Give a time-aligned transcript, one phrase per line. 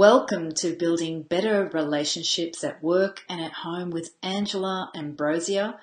[0.00, 5.78] Welcome to Building Better Relationships at Work and at Home with Angela Ambrosia,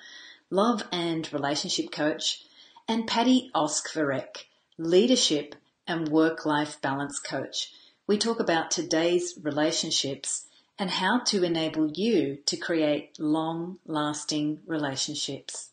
[0.50, 2.42] love and relationship coach,
[2.88, 4.46] and Patty Oskvarek,
[4.76, 5.54] leadership
[5.86, 7.70] and work life balance coach.
[8.08, 10.48] We talk about today's relationships
[10.80, 15.70] and how to enable you to create long lasting relationships.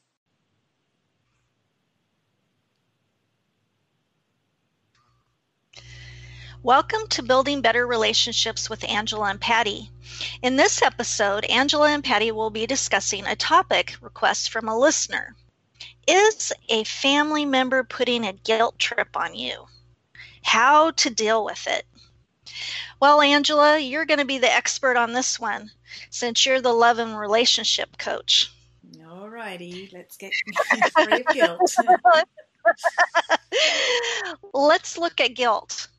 [6.66, 9.92] Welcome to Building Better Relationships with Angela and Patty.
[10.42, 15.36] In this episode, Angela and Patty will be discussing a topic request from a listener.
[16.08, 19.68] Is a family member putting a guilt trip on you?
[20.42, 21.86] How to deal with it?
[23.00, 25.70] Well, Angela, you're going to be the expert on this one
[26.10, 28.52] since you're the love and relationship coach.
[29.08, 30.34] All righty, let's get
[30.94, 31.76] free of guilt.
[34.52, 35.90] let's look at guilt.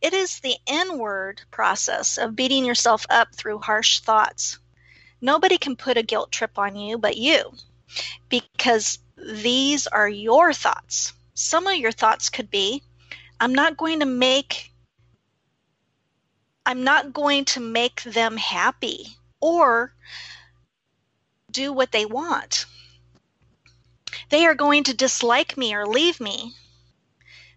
[0.00, 4.58] It is the inward process of beating yourself up through harsh thoughts.
[5.20, 7.52] Nobody can put a guilt trip on you but you
[8.28, 11.12] because these are your thoughts.
[11.34, 12.82] Some of your thoughts could be
[13.38, 14.70] I'm not going to make
[16.64, 19.94] I'm not going to make them happy or
[21.50, 22.66] do what they want.
[24.28, 26.54] They are going to dislike me or leave me.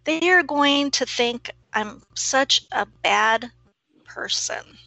[0.05, 3.51] They are going to think I'm such a bad
[4.05, 4.77] person.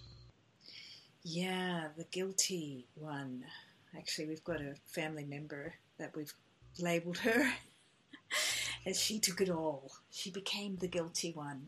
[1.22, 3.44] Yeah, the guilty one.
[3.96, 6.34] Actually, we've got a family member that we've
[6.78, 7.52] labeled her
[8.86, 9.90] as she took it all.
[10.10, 11.66] She became the guilty one.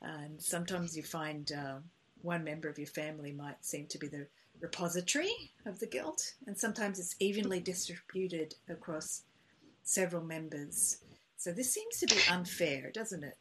[0.00, 1.76] And sometimes you find uh,
[2.22, 4.26] one member of your family might seem to be the
[4.60, 9.22] repository of the guilt, and sometimes it's evenly distributed across
[9.82, 10.98] several members.
[11.36, 13.36] So this seems to be unfair, doesn't it?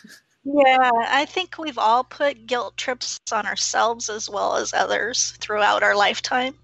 [0.44, 5.82] yeah, I think we've all put guilt trips on ourselves as well as others throughout
[5.82, 6.54] our lifetime.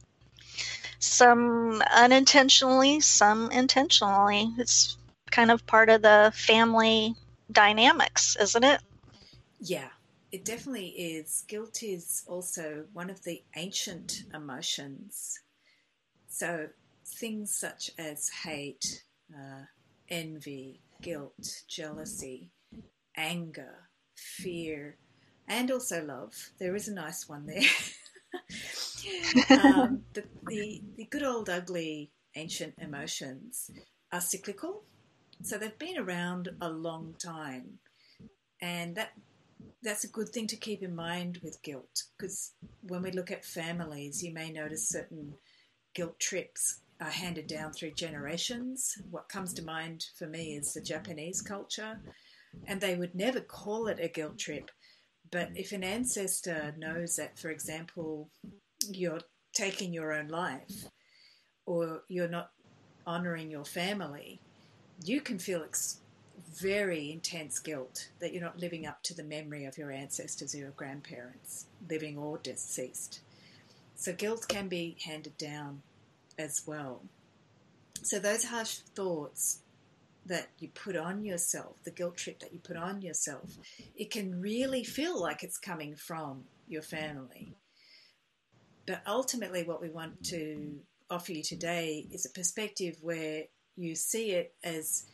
[0.99, 4.51] Some unintentionally, some intentionally.
[4.59, 4.97] It's
[5.31, 7.15] kind of part of the family
[7.53, 8.81] dynamics, isn't it?
[9.61, 9.89] Yeah,
[10.33, 11.45] it definitely is.
[11.49, 15.41] Guilt is also one of the ancient emotions.
[16.29, 16.69] So
[17.07, 19.65] things such as hate, uh,
[20.09, 22.51] envy, guilt, jealousy,
[23.17, 24.97] anger, fear,
[25.49, 26.35] and also love.
[26.59, 27.63] There is a nice one there.
[29.65, 33.71] um, the, the, the good old ugly ancient emotions
[34.13, 34.83] are cyclical,
[35.43, 37.79] so they've been around a long time,
[38.61, 39.13] and that
[39.83, 42.53] that's a good thing to keep in mind with guilt because
[42.83, 45.35] when we look at families, you may notice certain
[45.95, 48.97] guilt trips are handed down through generations.
[49.11, 52.01] What comes to mind for me is the Japanese culture,
[52.67, 54.71] and they would never call it a guilt trip.
[55.31, 58.31] But if an ancestor knows that, for example,
[58.89, 59.21] you're
[59.53, 60.87] taking your own life
[61.67, 62.51] or you're not
[63.07, 64.41] honoring your family,
[65.05, 66.01] you can feel ex-
[66.55, 70.59] very intense guilt that you're not living up to the memory of your ancestors or
[70.59, 73.21] your grandparents, living or deceased.
[73.95, 75.83] So guilt can be handed down
[76.39, 77.03] as well.
[78.03, 79.61] So those harsh thoughts
[80.27, 83.59] that you put on yourself, the guilt trip that you put on yourself,
[83.95, 87.55] it can really feel like it's coming from your family.
[88.87, 90.81] But ultimately, what we want to
[91.11, 93.45] offer you today is a perspective where
[93.77, 95.05] you see it as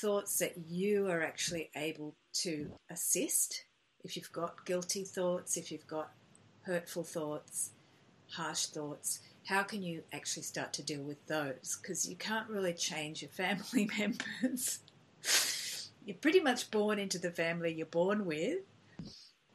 [0.00, 3.64] thoughts that you are actually able to assist.
[4.02, 6.12] If you've got guilty thoughts, if you've got
[6.62, 7.70] hurtful thoughts,
[8.30, 11.78] harsh thoughts, how can you actually start to deal with those?
[11.80, 14.80] Because you can't really change your family members.
[16.04, 18.58] you're pretty much born into the family you're born with.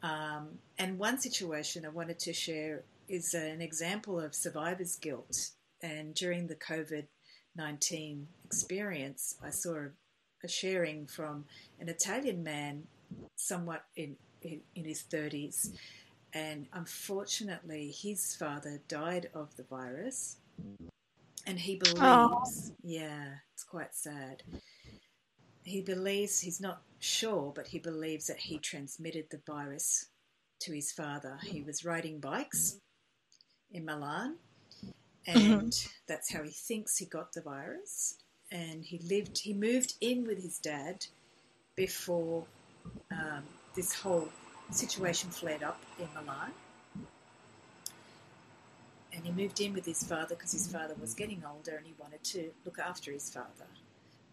[0.01, 5.51] Um, and one situation I wanted to share is an example of survivor's guilt.
[5.81, 7.07] And during the COVID
[7.55, 9.89] 19 experience, I saw a,
[10.43, 11.45] a, sharing from
[11.79, 12.83] an Italian man,
[13.35, 15.71] somewhat in, in, in his 30s,
[16.33, 20.37] and unfortunately, his father died of the virus.
[21.47, 22.75] And he believes, oh.
[22.83, 24.43] yeah, it's quite sad.
[25.63, 30.07] He believes, he's not sure, but he believes that he transmitted the virus
[30.61, 31.37] to his father.
[31.43, 32.77] He was riding bikes
[33.71, 34.35] in Milan,
[34.85, 35.37] mm-hmm.
[35.37, 35.89] and mm-hmm.
[36.07, 38.15] that's how he thinks he got the virus.
[38.51, 41.05] And he lived, he moved in with his dad
[41.75, 42.45] before
[43.11, 43.43] um,
[43.75, 44.29] this whole
[44.71, 46.51] situation flared up in Milan.
[49.13, 51.93] And he moved in with his father because his father was getting older and he
[51.99, 53.67] wanted to look after his father.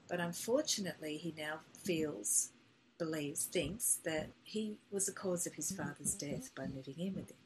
[0.08, 2.50] But unfortunately, he now feels
[2.98, 7.30] believes, thinks that he was the cause of his father's death by moving in with
[7.30, 7.36] him.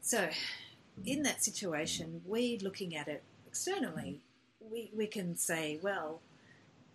[0.00, 0.28] So,
[1.04, 4.20] in that situation, we looking at it externally,
[4.60, 6.20] we, we can say, well,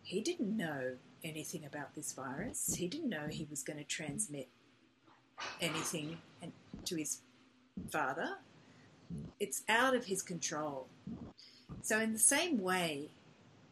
[0.04, 2.76] he didn't know anything about this virus.
[2.78, 4.48] He didn't know he was going to transmit
[5.62, 6.18] anything
[6.86, 7.22] to his
[7.90, 8.38] father.
[9.40, 10.88] It's out of his control.
[11.82, 13.10] So, in the same way,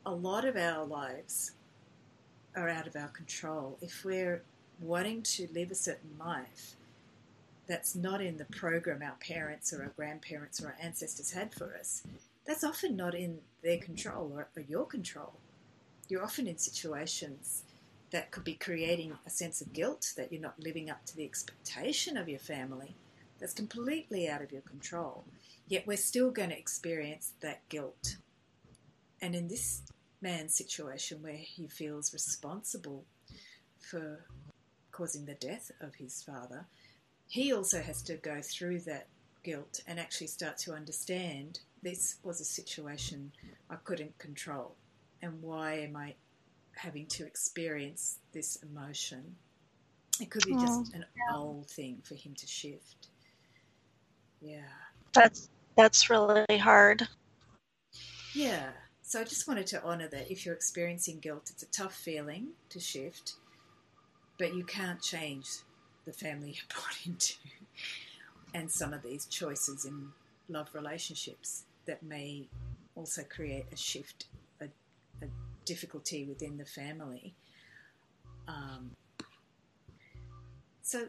[0.05, 1.51] a lot of our lives
[2.55, 3.77] are out of our control.
[3.81, 4.43] If we're
[4.79, 6.75] wanting to live a certain life
[7.67, 11.75] that's not in the program our parents or our grandparents or our ancestors had for
[11.79, 12.03] us,
[12.45, 15.33] that's often not in their control or, your control.
[16.09, 17.63] You're often in situations
[18.13, 21.25] that could be creating a sense of guilt that you're not living up to the
[21.25, 22.95] expectation of your family
[23.39, 25.25] that's completely out of your control.
[25.67, 28.17] Yet we're still going to experience that guilt.
[29.19, 29.81] And in this
[30.21, 33.03] man's situation where he feels responsible
[33.79, 34.23] for
[34.91, 36.67] causing the death of his father,
[37.27, 39.07] he also has to go through that
[39.43, 43.31] guilt and actually start to understand this was a situation
[43.71, 44.75] I couldn't control.
[45.23, 46.13] And why am I
[46.75, 49.35] having to experience this emotion?
[50.19, 50.95] It could be just mm.
[50.95, 53.07] an old thing for him to shift.
[54.41, 54.61] Yeah.
[55.13, 57.07] That's that's really hard.
[58.33, 58.69] Yeah.
[59.01, 62.49] So I just wanted to honour that if you're experiencing guilt, it's a tough feeling
[62.69, 63.33] to shift,
[64.37, 65.47] but you can't change
[66.05, 67.35] the family you're born into
[68.53, 70.09] and some of these choices in
[70.47, 72.47] love relationships that may
[72.95, 74.25] also create a shift,
[75.65, 77.35] difficulty within the family.
[78.47, 78.91] Um,
[80.81, 81.07] so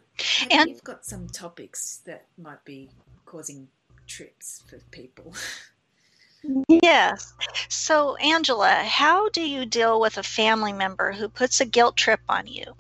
[0.51, 2.91] and you've got some topics that might be
[3.27, 3.69] causing
[4.07, 5.35] trips for people.
[6.69, 7.33] Yes.
[7.69, 12.21] So, Angela, how do you deal with a family member who puts a guilt trip
[12.29, 12.75] on you?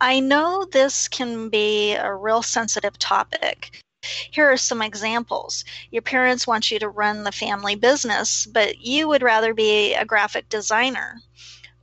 [0.00, 3.84] I know this can be a real sensitive topic.
[4.30, 5.64] Here are some examples.
[5.90, 10.04] Your parents want you to run the family business, but you would rather be a
[10.04, 11.20] graphic designer.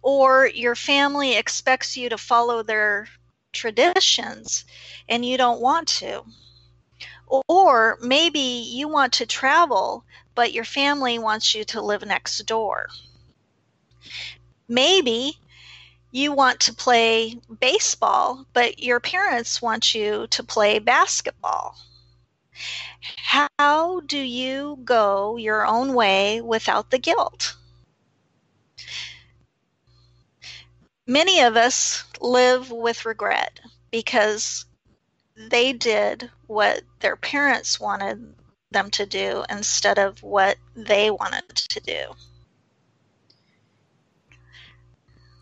[0.02, 3.08] Or your family expects you to follow their
[3.54, 4.66] traditions
[5.08, 6.24] and you don't want to.
[7.48, 10.04] Or maybe you want to travel,
[10.36, 12.90] but your family wants you to live next door.
[14.68, 15.40] Maybe
[16.12, 21.76] you want to play baseball, but your parents want you to play basketball.
[23.18, 27.56] How do you go your own way without the guilt?
[31.08, 33.60] Many of us live with regret
[33.92, 34.66] because
[35.36, 38.36] they did what their parents wanted
[38.72, 42.14] them to do instead of what they wanted to do.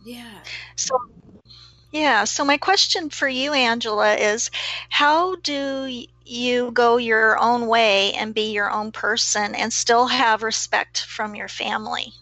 [0.04, 0.42] Yeah.
[0.76, 0.98] So,
[1.92, 2.24] yeah.
[2.24, 4.50] So, my question for you, Angela, is
[4.90, 10.44] how do you go your own way and be your own person and still have
[10.44, 12.14] respect from your family?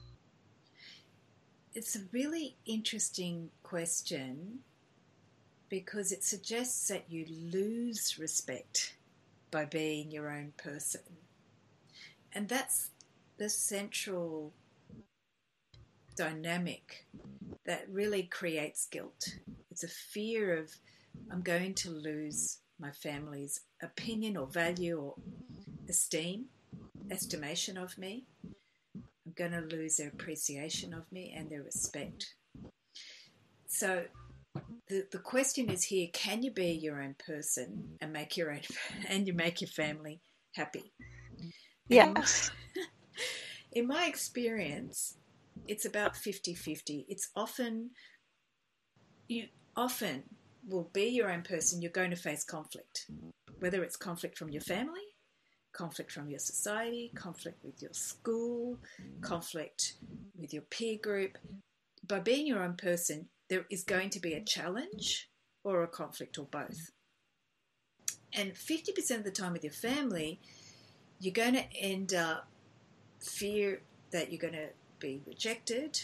[1.73, 4.59] It's a really interesting question
[5.69, 8.95] because it suggests that you lose respect
[9.51, 11.01] by being your own person.
[12.33, 12.89] And that's
[13.37, 14.53] the central
[16.15, 17.05] dynamic
[17.65, 19.35] that really creates guilt.
[19.71, 20.71] It's a fear of,
[21.31, 25.15] I'm going to lose my family's opinion or value or
[25.87, 26.45] esteem,
[27.11, 28.25] estimation of me.
[28.95, 32.33] I'm going to lose their appreciation of me and their respect.
[33.67, 34.03] So
[34.87, 38.61] the, the question is here can you be your own person and make your own
[39.07, 40.19] and you make your family
[40.55, 40.91] happy
[41.87, 42.51] yes
[43.71, 45.15] in my experience
[45.67, 47.91] it's about 50-50 it's often
[49.27, 49.45] you
[49.75, 50.23] often
[50.69, 53.07] will be your own person you're going to face conflict
[53.59, 55.01] whether it's conflict from your family
[55.73, 58.77] conflict from your society conflict with your school
[59.21, 59.95] conflict
[60.37, 61.37] with your peer group
[62.07, 65.29] by being your own person there is going to be a challenge
[65.63, 66.91] or a conflict or both.
[68.33, 70.39] And 50% of the time with your family,
[71.19, 72.47] you're going to end up
[73.19, 75.99] fear that you're going to be rejected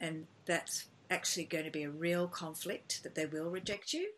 [0.00, 4.10] and that's actually going to be a real conflict that they will reject you.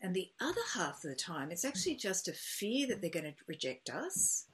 [0.00, 3.24] And the other half of the time, it's actually just a fear that they're going
[3.26, 4.46] to reject us.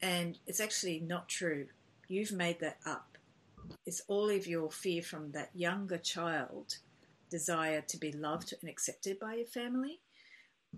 [0.00, 1.66] And it's actually not true.
[2.08, 3.18] You've made that up
[3.84, 6.78] It's all of your fear from that younger child
[7.30, 10.00] desire to be loved and accepted by your family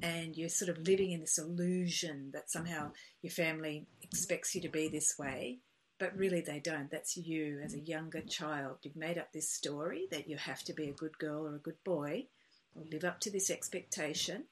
[0.03, 4.69] and you're sort of living in this illusion that somehow your family expects you to
[4.69, 5.59] be this way
[5.99, 6.91] but really they don't.
[6.91, 7.89] That's you as a mm.
[7.89, 8.79] younger child.
[8.83, 11.61] You've made up this story that you have to be a good girl or a
[11.61, 12.27] good boy
[12.75, 14.45] or live up to this expectation.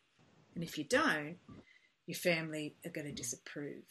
[0.54, 1.36] And if you don't,
[2.06, 3.84] your family are going to disapprove.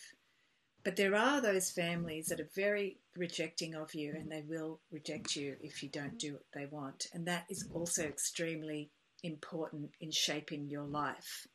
[0.83, 5.35] But there are those families that are very rejecting of you and they will reject
[5.35, 7.07] you if you don't do what they want.
[7.13, 8.91] And that is also extremely
[9.23, 11.47] important in shaping your life.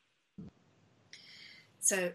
[1.79, 2.13] So,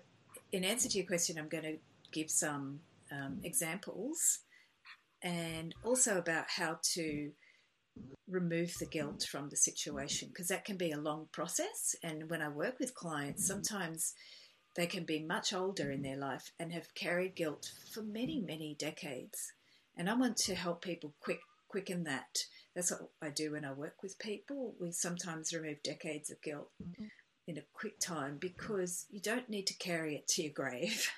[0.51, 1.77] in answer to your question, I'm going to
[2.12, 2.82] give some
[3.12, 4.40] um, examples
[5.24, 7.32] and also about how to
[8.28, 11.96] remove the guilt from the situation because that can be a long process.
[12.04, 14.14] And when I work with clients, sometimes
[14.76, 18.76] they can be much older in their life and have carried guilt for many, many
[18.78, 19.54] decades.
[19.98, 22.38] And I want to help people quick quicken that.
[22.76, 24.76] That's what I do when I work with people.
[24.80, 26.70] We sometimes remove decades of guilt
[27.56, 31.10] in a quick time because you don't need to carry it to your grave.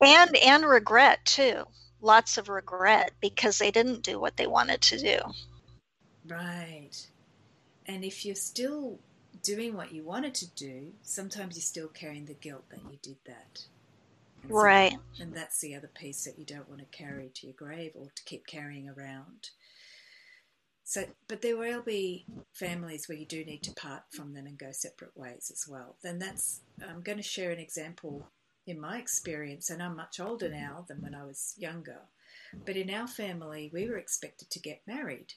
[0.00, 1.64] and and regret too.
[2.00, 5.18] Lots of regret because they didn't do what they wanted to do.
[6.26, 7.06] Right.
[7.86, 8.98] And if you're still
[9.42, 13.16] doing what you wanted to do, sometimes you're still carrying the guilt that you did
[13.26, 13.66] that.
[14.42, 14.92] And right.
[15.14, 17.92] So, and that's the other piece that you don't want to carry to your grave
[17.94, 19.50] or to keep carrying around.
[20.86, 24.58] So, but there will be families where you do need to part from them and
[24.58, 25.96] go separate ways as well.
[26.02, 28.28] Then that's, I'm going to share an example
[28.66, 32.00] in my experience, and I'm much older now than when I was younger.
[32.66, 35.32] But in our family, we were expected to get married.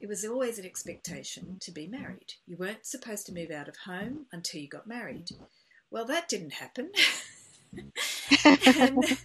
[0.00, 2.34] It was always an expectation to be married.
[2.46, 5.30] You weren't supposed to move out of home until you got married.
[5.90, 6.90] Well, that didn't happen.
[8.44, 9.18] and,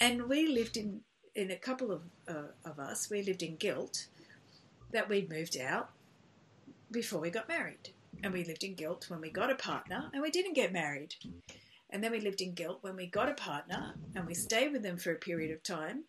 [0.00, 1.00] and, we lived in,
[1.34, 4.06] in a couple of, uh, of us, we lived in guilt
[4.92, 5.90] that we'd moved out
[6.90, 7.90] before we got married.
[8.22, 11.14] And we lived in guilt when we got a partner and we didn't get married.
[11.90, 14.82] And then we lived in guilt when we got a partner and we stayed with
[14.82, 16.04] them for a period of time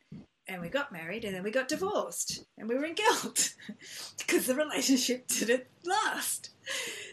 [0.50, 3.54] and we got married and then we got divorced and we were in guilt
[4.18, 6.50] because the relationship didn't last.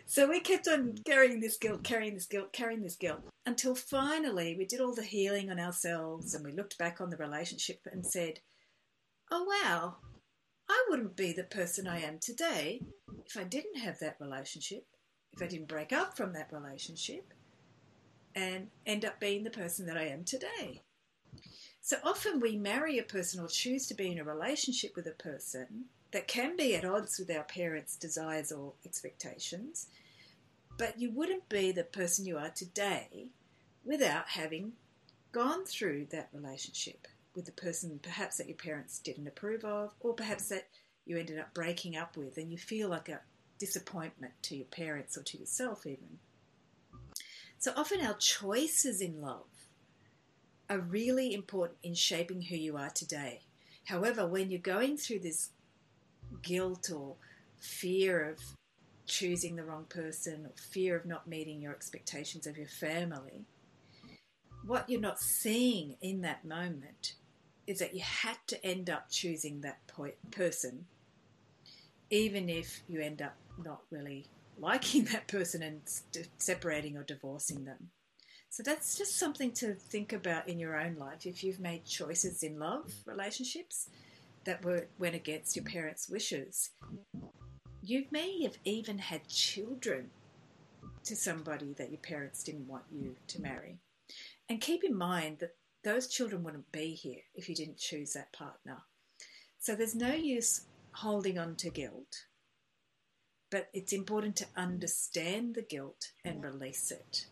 [0.07, 4.57] So we kept on carrying this guilt, carrying this guilt, carrying this guilt until finally
[4.57, 8.07] we did all the healing on ourselves and we looked back on the relationship and
[8.07, 8.41] said,
[9.31, 9.97] oh wow,
[10.69, 12.83] I wouldn't be the person I am today
[13.25, 14.87] if I didn't have that relationship,
[15.33, 17.33] if I didn't break up from that relationship
[18.35, 20.83] and end up being the person that I am today.
[21.81, 25.13] So often we marry a person or choose to be in a relationship with a
[25.13, 29.87] person that can be at odds with our parents' desires or expectations,
[30.79, 33.29] but you wouldn't be the person you are today
[33.85, 34.73] without having
[35.33, 37.07] gone through that relationship
[37.37, 40.69] with the person perhaps that your parents didn't approve of, or perhaps that
[41.05, 43.21] you ended up breaking up with, and you feel like a
[43.59, 46.19] disappointment to your parents or to yourself, even.
[47.59, 49.47] So often our choices in love
[50.69, 53.43] are really important in shaping who you are today.
[53.85, 55.51] However, when you're going through this
[56.43, 57.17] guilt or
[57.61, 58.41] fear of
[59.07, 63.45] choosing the wrong person or fear of not meeting your expectations of your family,
[64.65, 67.15] what you're not seeing in that moment
[67.67, 69.81] is that you had to end up choosing that
[70.31, 70.87] person,
[72.11, 74.27] even if you end up not really
[74.59, 75.81] liking that person and
[76.39, 77.91] separating or divorcing them.
[78.49, 81.27] So that's just something to think about in your own life.
[81.27, 83.91] If you've made choices in love relationships
[84.45, 86.71] that were went against your parents' wishes,
[87.83, 90.11] you may have even had children
[91.05, 93.79] to somebody that your parents didn't want you to marry.
[94.49, 95.55] And keep in mind that
[95.87, 98.79] those children wouldn't be here if you didn't choose that partner.
[99.61, 102.25] So there's no use holding on to guilt,
[103.53, 107.27] but it's important to understand the guilt and release it.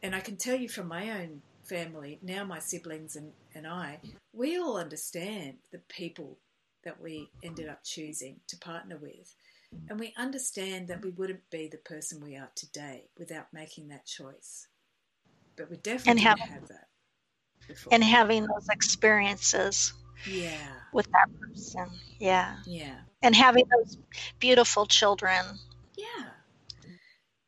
[0.00, 3.98] And I can tell you from my own family, now my siblings and, and I,
[4.32, 6.38] we all understand the people
[6.84, 9.34] that we ended up choosing to partner with.
[9.88, 14.06] And we understand that we wouldn't be the person we are today without making that
[14.06, 14.68] choice.
[15.56, 16.86] But we definitely and have, have that
[17.68, 17.94] before.
[17.94, 19.92] and having those experiences
[20.26, 20.72] yeah.
[20.92, 21.86] with that person.
[22.18, 22.56] Yeah.
[22.66, 22.96] Yeah.
[23.22, 23.98] And having those
[24.38, 25.44] beautiful children.
[25.96, 26.30] Yeah.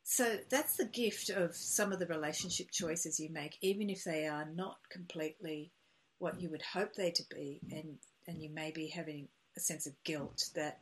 [0.03, 4.27] So that's the gift of some of the relationship choices you make even if they
[4.27, 5.71] are not completely
[6.17, 7.97] what you would hope they to be and
[8.27, 10.79] and you may be having a sense of guilt that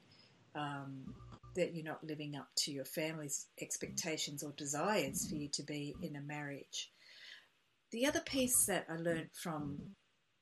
[0.56, 1.14] um,
[1.56, 5.96] that you're not living up to your family's expectations or desires for you to be
[6.02, 6.92] in a marriage
[7.92, 9.42] the other piece that I learned mm.
[9.42, 9.80] from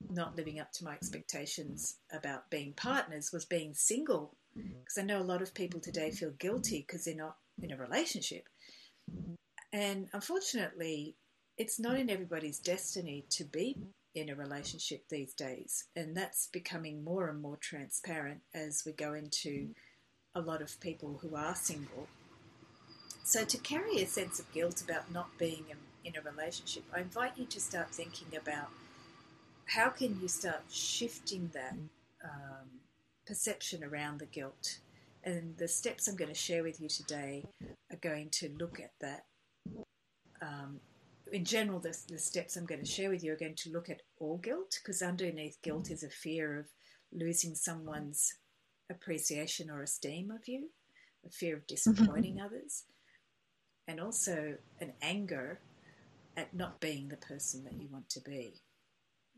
[0.10, 4.36] not living up to my expectations about being partners was being single.
[4.58, 4.70] Mm.
[4.80, 7.78] Because I know a lot of people today feel guilty because they're not in a
[7.78, 8.48] relationship.
[9.72, 11.16] And unfortunately,
[11.58, 13.78] it's not in everybody's destiny to be
[14.14, 19.14] in a relationship these days, and that's becoming more and more transparent as we go
[19.14, 19.70] into
[20.34, 22.08] a lot of people who are single.
[23.24, 25.66] So, to carry a sense of guilt about not being
[26.06, 28.70] in a relationship, I invite you to start thinking about
[29.66, 31.76] how can you start shifting that
[32.24, 32.70] um,
[33.26, 34.80] perception around the guilt.
[35.24, 37.44] And the steps I'm going to share with you today
[37.92, 39.26] are going to look at that
[40.42, 40.80] um,
[41.32, 43.90] in general, the, the steps I'm going to share with you are going to look
[43.90, 46.68] at all guilt because underneath guilt is a fear of
[47.12, 48.34] losing someone's
[48.92, 50.70] appreciation or esteem of you,
[51.26, 52.46] a fear of disappointing mm-hmm.
[52.46, 52.84] others,
[53.88, 55.60] and also an anger
[56.38, 58.62] at not being the person that you want to be,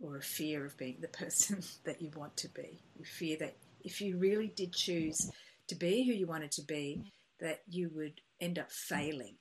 [0.02, 2.82] or a fear of being the person that you want to be.
[2.96, 5.30] You fear that if you really did choose
[5.68, 9.36] to be who you wanted to be, that you would end up failing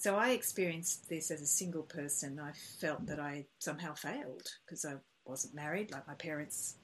[0.00, 2.40] so I experienced this as a single person.
[2.40, 4.94] I felt that I somehow failed because I
[5.26, 6.76] wasn't married like my parents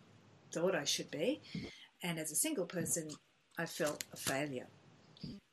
[0.53, 1.41] thought I should be.
[2.03, 3.09] And as a single person,
[3.59, 4.69] I felt a failure.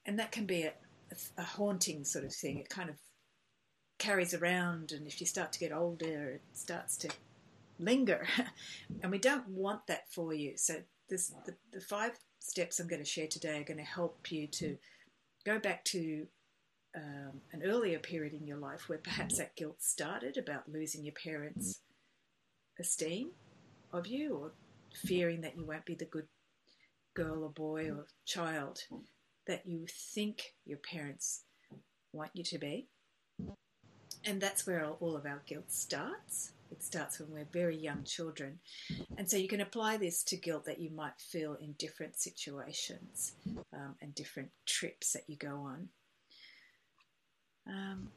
[0.06, 0.74] And that can be a,
[1.10, 2.58] a, a haunting sort of thing.
[2.58, 2.98] It kind of
[3.98, 7.10] carries around, and if you start to get older, it starts to
[7.80, 8.28] linger.
[9.02, 10.54] and we don't want that for you.
[10.58, 10.76] So,
[11.10, 14.48] this, the, the five steps I'm going to share today are going to help you
[14.48, 14.78] to
[15.46, 16.28] go back to
[16.96, 21.14] um, an earlier period in your life where perhaps that guilt started about losing your
[21.22, 21.82] parents'
[22.80, 23.32] esteem
[23.92, 24.52] of you or
[25.06, 26.28] fearing that you won't be the good
[27.16, 28.80] girl or boy or child
[29.48, 31.44] that you think your parents
[32.12, 32.88] want you to be.
[34.26, 36.52] And that's where all of our guilt starts.
[36.72, 38.60] It starts when we're very young children.
[39.18, 43.34] And so you can apply this to guilt that you might feel in different situations
[43.74, 45.90] um, and different trips that you go on.
[47.68, 48.10] Um,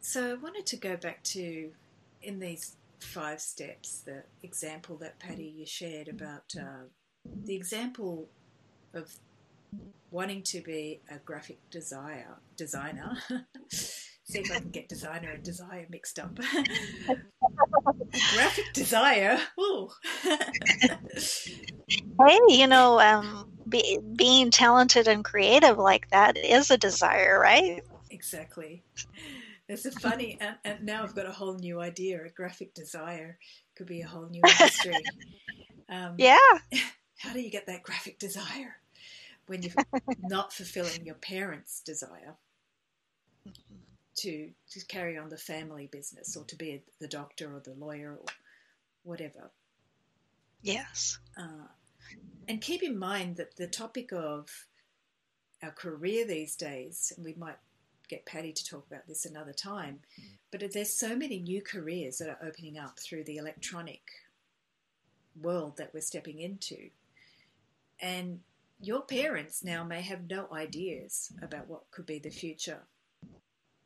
[0.00, 1.70] so I wanted to go back to
[2.22, 6.84] in these five steps the example that Patty you shared about uh,
[7.44, 8.28] the example
[8.94, 9.14] of
[10.10, 13.16] wanting to be a graphic desire designer.
[13.70, 16.34] See if I can get designer and desire mixed up.
[18.34, 19.38] graphic desire.
[19.58, 19.88] Ooh.
[20.22, 20.38] hey,
[22.48, 27.82] you know, um, be, being talented and creative like that is a desire, right?
[28.10, 28.84] Exactly.
[29.66, 32.22] It's a funny, and, and now I've got a whole new idea.
[32.22, 33.38] A graphic desire
[33.76, 34.92] could be a whole new industry.
[35.88, 36.36] Um, yeah.
[37.16, 38.76] How do you get that graphic desire
[39.48, 39.72] when you're
[40.22, 42.36] not fulfilling your parents' desire
[44.16, 47.74] to to carry on the family business or to be a, the doctor or the
[47.74, 48.26] lawyer or
[49.02, 49.50] whatever?
[50.62, 51.18] Yes.
[51.36, 51.68] Uh,
[52.48, 54.48] and keep in mind that the topic of
[55.62, 57.58] our career these days, and we might
[58.08, 60.00] get Patty to talk about this another time,
[60.50, 64.00] but there's so many new careers that are opening up through the electronic
[65.40, 66.90] world that we're stepping into.
[68.00, 68.40] And
[68.80, 72.82] your parents now may have no ideas about what could be the future.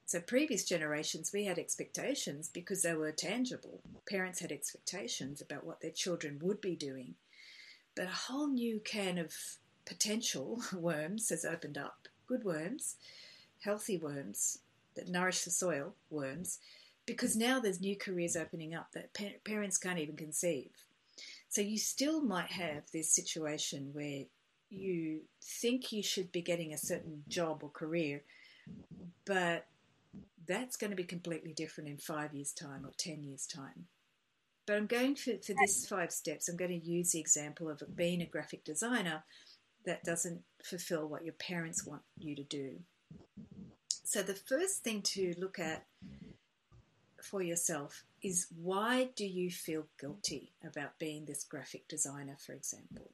[0.04, 3.80] So, previous generations, we had expectations because they were tangible.
[4.08, 7.14] Parents had expectations about what their children would be doing
[7.94, 9.34] but a whole new can of
[9.84, 12.08] potential worms has opened up.
[12.26, 12.96] Good worms,
[13.60, 14.58] healthy worms
[14.94, 16.58] that nourish the soil, worms,
[17.06, 19.12] because now there's new careers opening up that
[19.44, 20.70] parents can't even conceive.
[21.48, 24.24] So you still might have this situation where
[24.72, 28.22] you think you should be getting a certain job or career,
[29.24, 29.66] but
[30.46, 33.86] that's going to be completely different in five years' time or ten years' time.
[34.66, 37.82] But I'm going for, for this five steps, I'm going to use the example of
[37.96, 39.24] being a graphic designer
[39.84, 42.78] that doesn't fulfill what your parents want you to do.
[44.04, 45.84] So the first thing to look at
[47.22, 53.10] for yourself is why do you feel guilty about being this graphic designer, for example?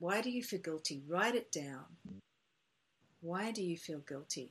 [0.00, 1.02] Why do you feel guilty?
[1.06, 1.84] Write it down.
[3.20, 4.50] Why do you feel guilty?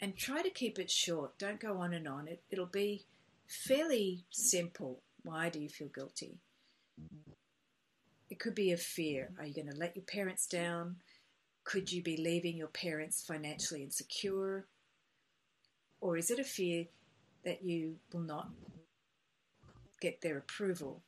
[0.00, 1.38] And try to keep it short.
[1.38, 2.26] Don't go on and on.
[2.26, 3.04] It, it'll be
[3.46, 5.02] fairly simple.
[5.22, 6.38] Why do you feel guilty?
[8.30, 9.28] It could be a fear.
[9.38, 10.96] Are you going to let your parents down?
[11.64, 14.66] Could you be leaving your parents financially insecure?
[16.00, 16.86] Or is it a fear
[17.44, 18.48] that you will not
[20.00, 21.02] get their approval?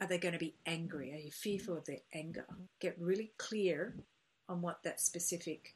[0.00, 1.12] Are they going to be angry?
[1.12, 2.46] Are you fearful of their anger?
[2.80, 3.96] Get really clear
[4.48, 5.74] on what that specific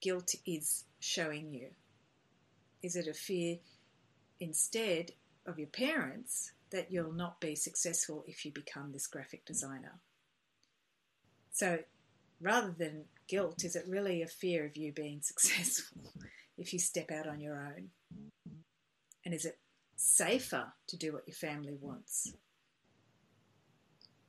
[0.00, 1.68] guilt is showing you.
[2.82, 3.58] Is it a fear
[4.40, 5.12] instead
[5.46, 10.00] of your parents that you'll not be successful if you become this graphic designer.
[11.52, 11.80] So
[12.40, 16.12] rather than guilt, is it really a fear of you being successful
[16.56, 17.88] if you step out on your own
[19.24, 19.58] And is it
[19.96, 22.32] safer to do what your family wants?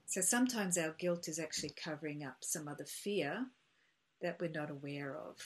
[0.09, 3.45] So sometimes our guilt is actually covering up some other fear
[4.23, 5.37] that we're not aware of.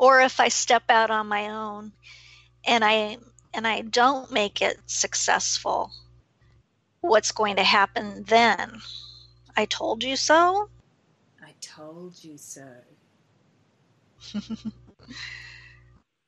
[0.00, 1.92] Or if I step out on my own
[2.66, 3.18] and I
[3.54, 5.92] and I don't make it successful,
[7.02, 8.80] what's going to happen then?
[9.56, 10.70] I told you so?
[11.40, 12.68] I told you so.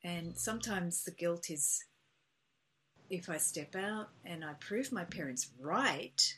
[0.05, 1.83] and sometimes the guilt is
[3.11, 6.35] if I step out and I prove my parents right,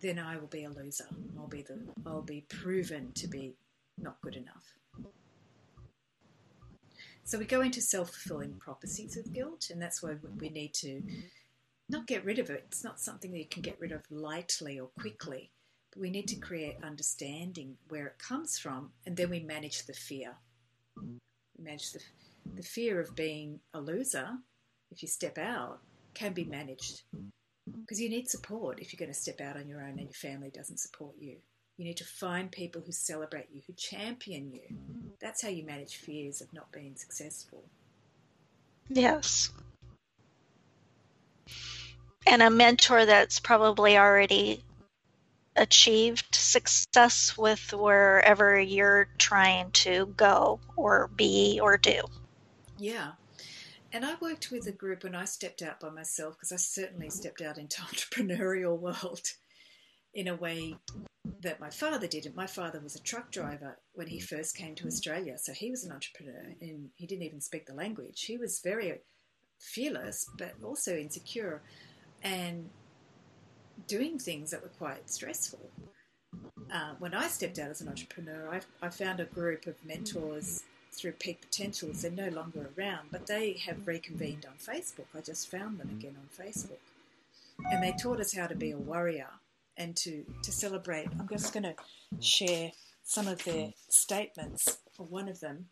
[0.00, 1.06] then I will be a loser.
[1.38, 3.52] I'll be the I'll be proven to be
[3.98, 4.64] not good enough.
[7.24, 11.02] So we go into self-fulfilling prophecies of guilt, and that's why we need to
[11.90, 12.64] not get rid of it.
[12.68, 15.50] It's not something that you can get rid of lightly or quickly.
[15.92, 19.92] But we need to create understanding where it comes from, and then we manage the
[19.92, 20.36] fear.
[20.96, 21.18] We
[21.62, 22.00] manage the,
[22.54, 24.28] the fear of being a loser,
[24.90, 25.80] if you step out,
[26.14, 27.02] can be managed.
[27.70, 30.12] Because you need support if you're going to step out on your own and your
[30.12, 31.36] family doesn't support you.
[31.76, 34.76] You need to find people who celebrate you, who champion you.
[35.20, 37.64] That's how you manage fears of not being successful.
[38.88, 39.50] Yes
[42.28, 44.62] and a mentor that's probably already
[45.56, 52.02] achieved success with wherever you're trying to go or be or do.
[52.78, 53.12] Yeah.
[53.92, 57.06] And I worked with a group and I stepped out by myself because I certainly
[57.06, 57.18] mm-hmm.
[57.18, 59.32] stepped out into entrepreneurial world
[60.14, 60.76] in a way
[61.42, 62.36] that my father didn't.
[62.36, 64.36] My father was a truck driver when he mm-hmm.
[64.36, 64.88] first came to mm-hmm.
[64.88, 68.22] Australia, so he was an entrepreneur and he didn't even speak the language.
[68.22, 69.00] He was very
[69.58, 71.62] fearless but also insecure
[72.22, 72.68] and
[73.86, 75.70] doing things that were quite stressful.
[76.72, 80.62] Uh, when I stepped out as an entrepreneur, I, I found a group of mentors
[80.92, 82.02] through Peak Potentials.
[82.02, 85.06] They're no longer around, but they have reconvened on Facebook.
[85.16, 85.98] I just found them mm.
[85.98, 86.78] again on Facebook.
[87.70, 89.28] And they taught us how to be a warrior
[89.76, 91.08] and to, to celebrate.
[91.18, 91.74] I'm just going to
[92.20, 92.72] share
[93.02, 94.78] some of their statements.
[94.96, 95.66] For one of them,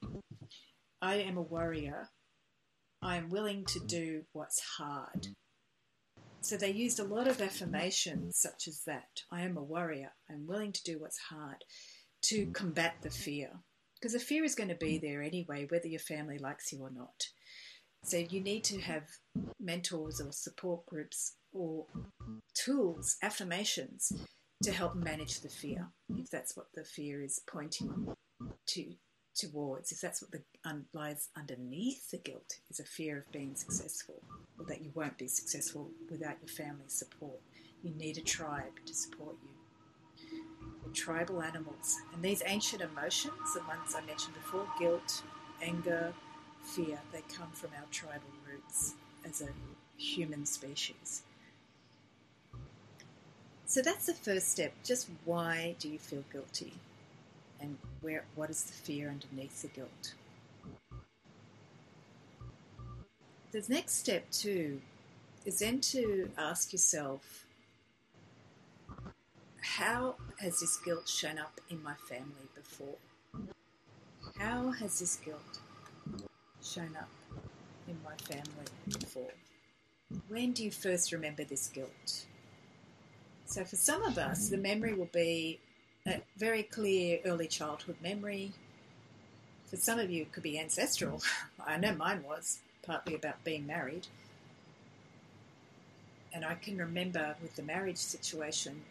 [1.01, 2.09] I am a warrior.
[3.03, 5.29] I am willing to do what's hard.
[6.41, 10.47] So they used a lot of affirmations such as that I am a warrior, I'm
[10.47, 11.65] willing to do what's hard
[12.23, 13.51] to combat the fear.
[14.07, 15.01] Because the fear is going to be mm.
[15.01, 17.27] there anyway, whether your family likes you or not.
[18.05, 18.93] So you need to mm-hmm.
[18.93, 19.03] have
[19.59, 21.87] mentors or support groups or
[22.55, 24.13] tools, affirmations
[24.63, 28.15] to help manage the fear, if that's what the fear is pointing
[28.69, 28.95] to
[29.35, 33.57] towards, if that's what the, un, lies underneath the guilt, is a fear of being
[33.57, 34.23] successful
[34.57, 37.41] or that you won't be successful without your family's support.
[37.83, 39.56] You need a tribe to support you.
[40.87, 41.97] We're tribal animals.
[42.15, 45.23] And these ancient emotions, the ones I mentioned before guilt,
[45.61, 46.13] anger,
[46.63, 48.95] fear they come from our tribal roots
[49.25, 49.49] as a
[49.97, 51.23] human species.
[53.67, 54.73] So that's the first step.
[54.85, 56.75] Just why do you feel guilty?
[57.61, 60.15] and where what is the fear underneath the guilt.
[63.53, 64.81] The next step too
[65.45, 67.46] is then to ask yourself
[69.75, 72.95] how has this guilt shown up in my family before?
[74.39, 75.59] How has this guilt
[76.63, 77.11] shown up
[77.89, 78.67] in my family
[78.99, 79.33] before?
[80.29, 82.27] When do you first remember this guilt?
[83.45, 85.59] So, for some of us, the memory will be
[86.07, 88.53] a very clear early childhood memory.
[89.67, 91.23] For some of you, it could be ancestral.
[91.67, 94.07] I know mine was, partly about being married.
[96.33, 98.83] And I can remember with the marriage situation,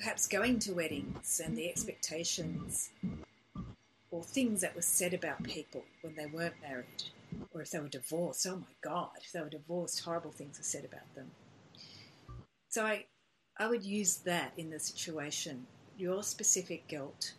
[0.00, 2.88] perhaps going to weddings and the expectations
[4.10, 7.02] or things that were said about people when they weren't married
[7.52, 8.46] or if they were divorced.
[8.46, 11.30] Oh my God, if they were divorced, horrible things were said about them.
[12.70, 13.04] So I,
[13.58, 15.66] I would use that in the situation,
[15.98, 17.34] your specific guilt.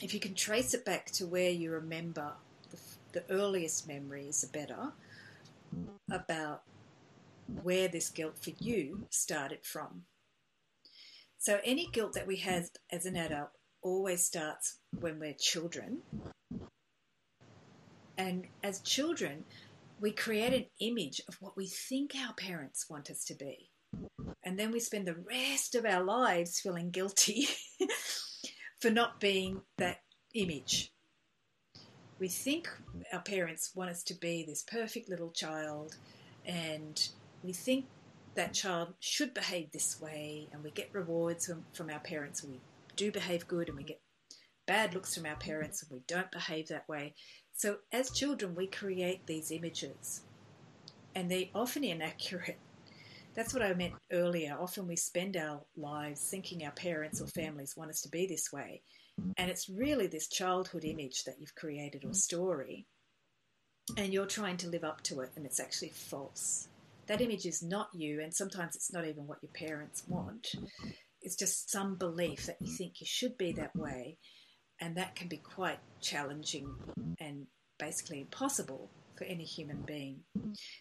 [0.00, 2.32] If you can trace it back to where you remember
[2.70, 2.78] the,
[3.12, 4.92] the earliest memories are better
[6.10, 6.62] about
[7.62, 10.04] where this guilt for you started from.
[11.40, 13.48] So, any guilt that we have as an adult
[13.80, 16.02] always starts when we're children.
[18.18, 19.44] And as children,
[19.98, 23.70] we create an image of what we think our parents want us to be.
[24.44, 27.48] And then we spend the rest of our lives feeling guilty
[28.82, 30.02] for not being that
[30.34, 30.92] image.
[32.18, 32.68] We think
[33.14, 35.96] our parents want us to be this perfect little child,
[36.44, 37.02] and
[37.42, 37.86] we think
[38.34, 42.52] that child should behave this way, and we get rewards from, from our parents, and
[42.52, 42.60] we
[42.96, 44.00] do behave good, and we get
[44.70, 47.12] bad looks from our parents and we don't behave that way.
[47.56, 50.20] So, as children, we create these images
[51.14, 52.58] and they're often inaccurate.
[53.34, 54.56] That's what I meant earlier.
[54.58, 58.52] Often we spend our lives thinking our parents or families want us to be this
[58.52, 58.82] way.
[59.36, 62.86] And it's really this childhood image that you've created or story.
[63.96, 66.68] And you're trying to live up to it, and it's actually false.
[67.10, 70.46] That image is not you, and sometimes it's not even what your parents want.
[71.20, 74.18] It's just some belief that you think you should be that way,
[74.80, 76.72] and that can be quite challenging
[77.18, 77.48] and
[77.80, 80.20] basically impossible for any human being.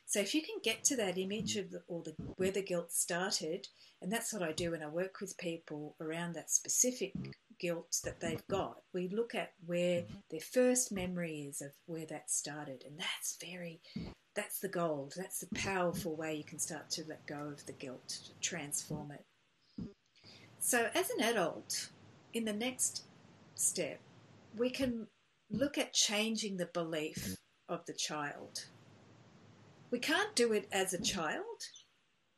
[0.05, 2.91] So if you can get to that image of the, or the, where the guilt
[2.91, 3.65] started,
[3.99, 7.13] and that's what I do when I work with people around that specific
[7.59, 8.75] guilt that they've got.
[8.93, 13.81] We look at where their first memory is of where that started, and that's very
[14.35, 15.13] that's the gold.
[15.17, 19.11] That's the powerful way you can start to let go of the guilt, to transform
[19.11, 19.25] it.
[20.59, 21.89] So, as an adult,
[22.33, 23.03] in the next
[23.55, 23.99] step,
[24.57, 25.07] we can
[25.49, 27.37] look at changing the belief
[27.67, 28.65] of the child.
[29.91, 31.43] We can't do it as a child.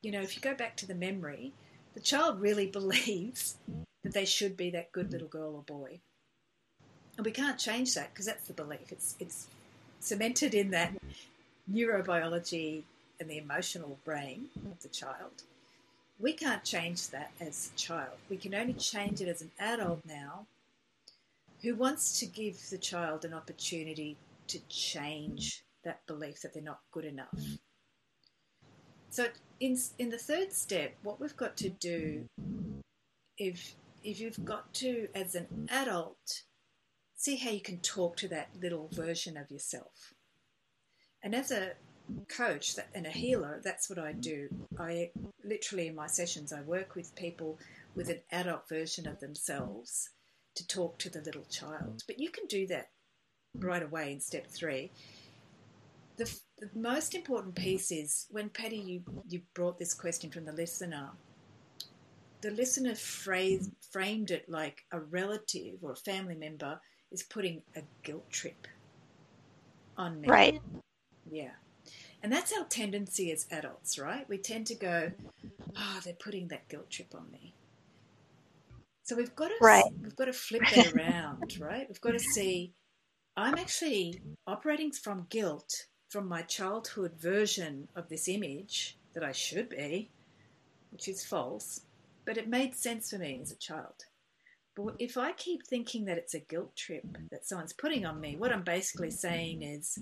[0.01, 1.54] You know, if you go back to the memory,
[1.93, 3.58] the child really believes
[4.04, 5.99] that they should be that good little girl or boy.
[7.17, 8.91] And we can't change that because that's the belief.
[8.91, 9.47] It's, it's
[9.99, 10.93] cemented in that
[11.73, 12.84] neurobiology
[13.19, 15.43] and the emotional brain of the child.
[16.19, 18.17] We can't change that as a child.
[18.29, 20.45] We can only change it as an adult now
[21.62, 26.81] who wants to give the child an opportunity to change that belief that they're not
[26.91, 27.57] good enough.
[29.10, 29.27] So,
[29.60, 32.25] in, in the third step, what we've got to do,
[33.38, 36.43] if, if you've got to, as an adult,
[37.15, 40.13] see how you can talk to that little version of yourself.
[41.23, 41.73] And as a
[42.27, 44.49] coach and a healer, that's what I do.
[44.79, 45.12] I
[45.43, 47.60] literally, in my sessions, I work with people
[47.95, 50.10] with an adult version of themselves
[50.55, 52.03] to talk to the little child.
[52.07, 52.89] But you can do that
[53.55, 54.91] right away in step three.
[56.17, 60.53] The, the most important piece is when Patty, you, you brought this question from the
[60.53, 61.12] listener.
[62.41, 66.79] The listener framed it like a relative or a family member
[67.12, 68.67] is putting a guilt trip
[69.97, 70.27] on me.
[70.27, 70.62] Right.
[71.32, 71.52] Yeah.
[72.22, 74.30] And that's our tendency as adults, right?
[74.30, 75.12] We tend to go,
[75.76, 77.56] oh, they're putting that guilt trip on me.
[79.04, 79.84] So we've got to right.
[80.02, 81.88] we've got to flip that around, right?
[81.88, 82.74] We've got to see
[83.36, 89.70] I'm actually operating from guilt from my childhood version of this image that I should
[89.70, 90.10] be,
[90.91, 91.82] which is false,
[92.26, 94.06] but it made sense for me as a child.
[94.75, 98.38] But if I keep thinking that it's a guilt trip that someone's putting on me,
[98.38, 99.99] what I'm basically saying is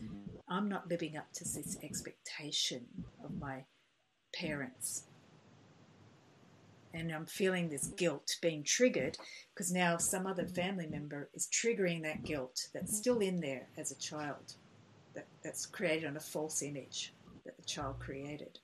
[0.47, 2.86] I'm not living up to this expectation
[3.23, 3.63] of my
[4.34, 5.05] parents
[6.93, 9.17] and I'm feeling this guilt being triggered
[9.53, 13.91] because now some other family member is triggering that guilt that's still in there as
[13.91, 14.55] a child,
[15.13, 17.13] that, that's created on a false image
[17.45, 18.60] that the child created.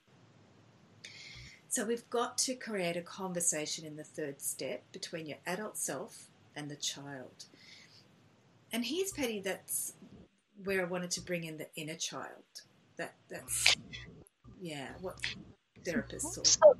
[1.76, 6.30] So we've got to create a conversation in the third step between your adult self
[6.56, 7.44] and the child.
[8.72, 9.92] And here's Patty, that's
[10.64, 12.46] where I wanted to bring in the inner child.
[12.96, 13.76] That that's
[14.62, 15.20] yeah, what
[15.86, 16.78] therapists so,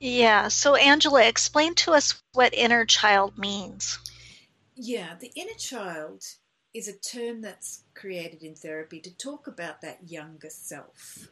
[0.00, 0.48] yeah.
[0.48, 3.96] So, Angela, explain to us what inner child means.
[4.74, 6.24] Yeah, the inner child
[6.74, 11.28] is a term that's created in therapy to talk about that younger self.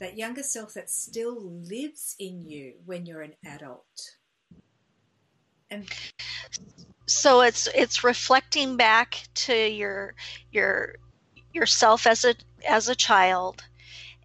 [0.00, 4.16] That younger self that still lives in you when you're an adult.
[5.70, 5.88] And
[7.06, 10.14] so it's it's reflecting back to your
[10.50, 10.96] your
[11.52, 12.34] yourself as a
[12.68, 13.62] as a child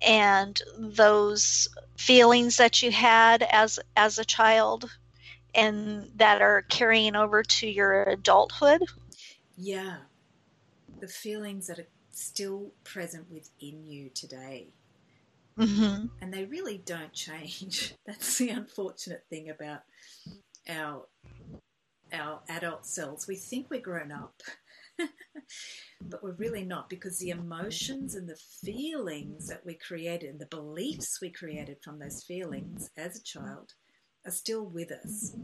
[0.01, 4.89] and those feelings that you had as as a child
[5.53, 8.83] and that are carrying over to your adulthood.
[9.57, 9.97] Yeah.
[10.99, 14.73] The feelings that are still present within you today
[15.59, 16.05] mm-hmm.
[16.21, 19.81] and they really don't change that's the unfortunate thing about
[20.69, 21.05] our
[22.11, 24.41] our adult selves we think we're grown up
[26.01, 30.45] but we're really not because the emotions and the feelings that we created and the
[30.47, 33.73] beliefs we created from those feelings as a child
[34.25, 35.35] are still with us.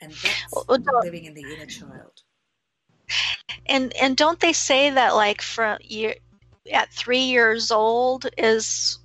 [0.00, 0.68] And that's
[1.02, 2.22] living in the inner child.
[3.66, 6.14] And and don't they say that like from you
[6.70, 8.98] at three years old is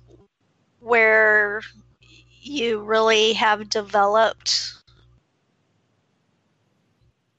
[0.80, 1.62] where
[2.40, 4.74] you really have developed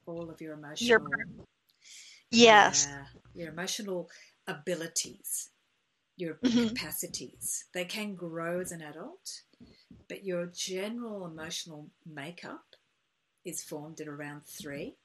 [0.06, 1.00] all of your emotional your
[2.30, 2.86] Yes.
[2.88, 3.04] Yeah.
[3.34, 4.08] Your emotional
[4.46, 5.50] abilities,
[6.16, 6.68] your mm-hmm.
[6.68, 9.42] capacities, they can grow as an adult,
[10.08, 12.64] but your general emotional makeup
[13.44, 14.96] is formed at around three.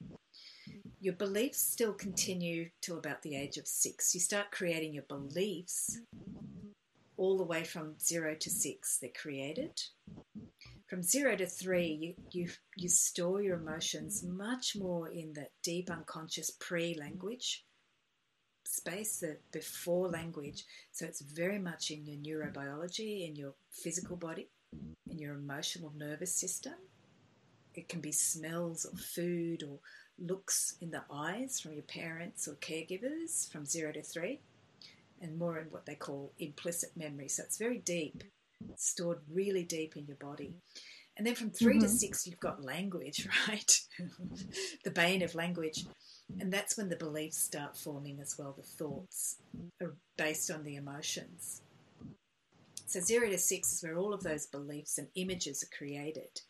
[1.00, 4.14] Your beliefs still continue till about the age of six.
[4.14, 6.00] You start creating your beliefs
[7.18, 9.82] all the way from zero to six, they're created.
[10.88, 15.90] From zero to three, you, you, you store your emotions much more in that deep
[15.90, 17.66] unconscious pre language
[18.68, 20.66] space, the before language.
[20.92, 24.50] So it's very much in your neurobiology, in your physical body,
[25.10, 26.74] in your emotional nervous system.
[27.74, 29.80] It can be smells or food or
[30.20, 34.40] looks in the eyes from your parents or caregivers from zero to three,
[35.22, 37.28] and more in what they call implicit memory.
[37.28, 38.24] So it's very deep,
[38.76, 40.54] stored really deep in your body.
[41.18, 41.82] And then from 3 mm-hmm.
[41.82, 43.80] to six, you've got language, right?
[44.84, 45.86] the bane of language.
[46.40, 48.54] And that's when the beliefs start forming as well.
[48.58, 49.38] The thoughts
[49.82, 51.62] are based on the emotions.
[52.88, 56.42] So, zero to six is where all of those beliefs and images are created.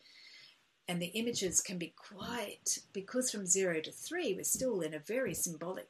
[0.88, 5.00] And the images can be quite, because from zero to three, we're still in a
[5.00, 5.88] very symbolic,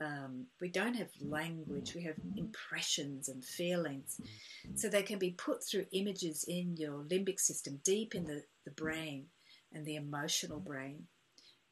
[0.00, 4.20] um, we don't have language, we have impressions and feelings.
[4.74, 8.70] So they can be put through images in your limbic system, deep in the, the
[8.70, 9.26] brain
[9.72, 11.06] and the emotional brain.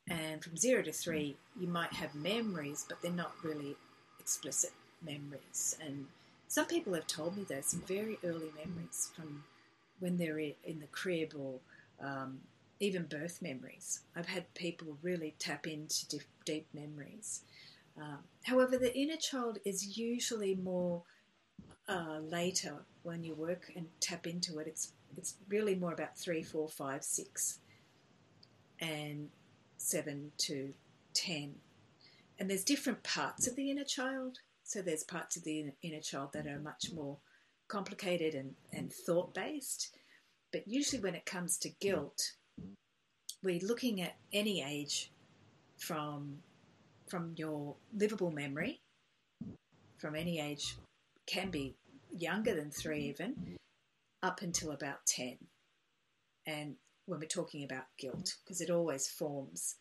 [0.09, 3.77] And from zero to three, you might have memories, but they're not really
[4.19, 5.77] explicit memories.
[5.85, 6.07] And
[6.49, 9.45] some people have told me there's some very early memories from
[10.01, 11.61] when they're in the crib or
[12.03, 12.39] um,
[12.81, 14.01] even birth memories.
[14.15, 17.43] I've had people really tap into deep, deep memories.
[18.01, 21.03] Um, however, the inner child is usually more
[21.89, 24.67] uh, later when you work and tap into it.
[24.67, 27.61] It's it's really more about three, four, five, six,
[28.79, 29.31] and
[29.79, 30.75] seven to
[31.15, 31.55] ten.
[32.39, 34.39] And there's different parts of the inner child.
[34.63, 37.17] So there's parts of the inner child that are much more
[37.69, 39.97] complicated and, and thought based.
[40.53, 42.33] But usually, when it comes to guilt,
[43.43, 45.11] we're looking at any age
[45.77, 46.39] from
[47.07, 48.81] from your livable memory,
[49.97, 50.77] from any age,
[51.27, 51.75] can be
[52.17, 53.57] younger than three even,
[54.23, 55.39] up until about 10.
[56.47, 59.77] And when we're talking about guilt, because it always forms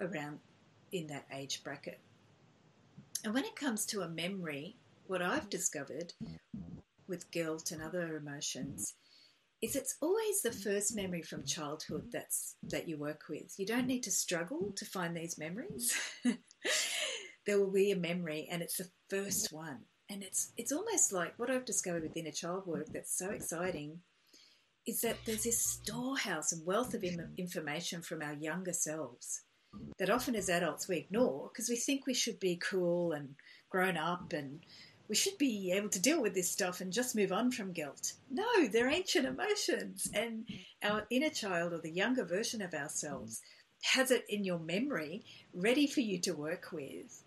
[0.00, 0.40] around
[0.92, 2.00] in that age bracket.
[3.24, 4.76] And when it comes to a memory,
[5.06, 6.12] what I've discovered
[7.08, 8.94] with guilt and other emotions
[9.62, 10.64] is it's always the mm.
[10.64, 13.54] first memory from childhood that's that you work with.
[13.56, 15.96] You don't need to struggle to find these memories.
[17.46, 19.78] there will be a memory and it's the first one.
[20.10, 24.00] And it's it's almost like what I've discovered with inner child work that's so exciting
[24.84, 27.04] is that there's this storehouse and wealth of
[27.38, 29.42] information from our younger selves
[29.98, 33.36] that often as adults we ignore because we think we should be cool and
[33.70, 34.60] grown up and
[35.08, 38.14] we should be able to deal with this stuff and just move on from guilt.
[38.30, 40.46] No, they're ancient emotions, and
[40.82, 43.42] our inner child or the younger version of ourselves
[43.82, 47.22] has it in your memory ready for you to work with.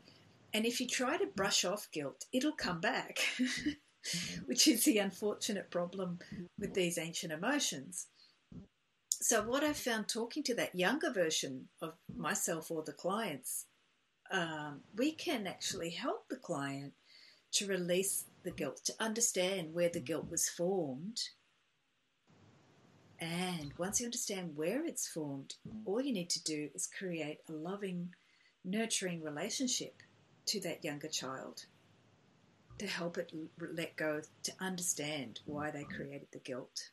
[0.53, 3.19] And if you try to brush off guilt, it'll come back,
[4.45, 6.19] which is the unfortunate problem
[6.57, 8.07] with these ancient emotions.
[9.11, 13.65] So, what I found talking to that younger version of myself or the clients,
[14.31, 16.93] um, we can actually help the client
[17.55, 21.19] to release the guilt, to understand where the guilt was formed.
[23.19, 27.53] And once you understand where it's formed, all you need to do is create a
[27.53, 28.13] loving,
[28.63, 30.01] nurturing relationship
[30.47, 31.65] to that younger child
[32.77, 36.89] to help it let go, to understand why they created the guilt.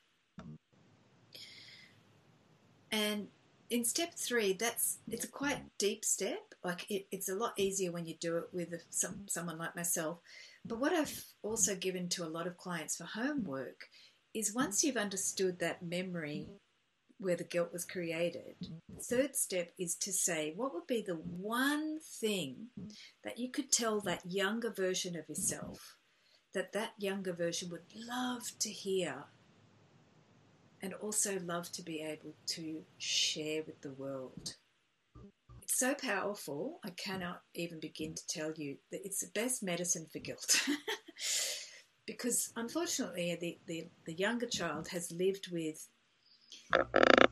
[2.91, 3.29] And
[3.69, 6.55] in step three, that's it's a quite deep step.
[6.63, 10.19] Like it, it's a lot easier when you do it with some, someone like myself
[10.65, 13.89] but what I've also given to a lot of clients for homework
[14.35, 16.49] is once you've understood that memory
[17.19, 18.57] where the guilt was created,
[18.89, 22.69] the third step is to say, what would be the one thing
[23.23, 25.97] that you could tell that younger version of yourself
[26.55, 29.25] that that younger version would love to hear
[30.83, 34.57] and also love to be able to share with the world?
[35.83, 40.21] So powerful, I cannot even begin to tell you that it's the best medicine for
[40.21, 40.65] guilt.
[42.07, 45.89] because unfortunately, the, the, the younger child has lived with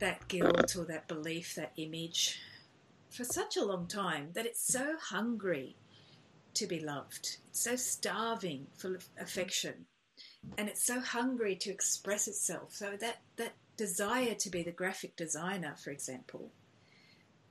[0.01, 2.41] that guilt or that belief, that image
[3.09, 5.77] for such a long time that it's so hungry
[6.55, 7.37] to be loved.
[7.51, 9.87] It's so starving for affection.
[10.59, 12.75] And it's so hungry to express itself.
[12.75, 16.51] So that, that desire to be the graphic designer, for example,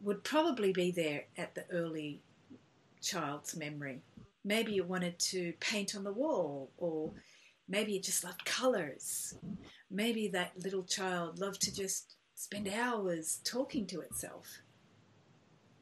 [0.02, 2.22] would probably be there at the early
[3.02, 4.02] child's memory.
[4.44, 7.12] Maybe you wanted to paint on the wall, or
[7.68, 9.36] maybe you just loved colours.
[9.92, 14.60] Maybe that little child loved to just spend hours talking to itself.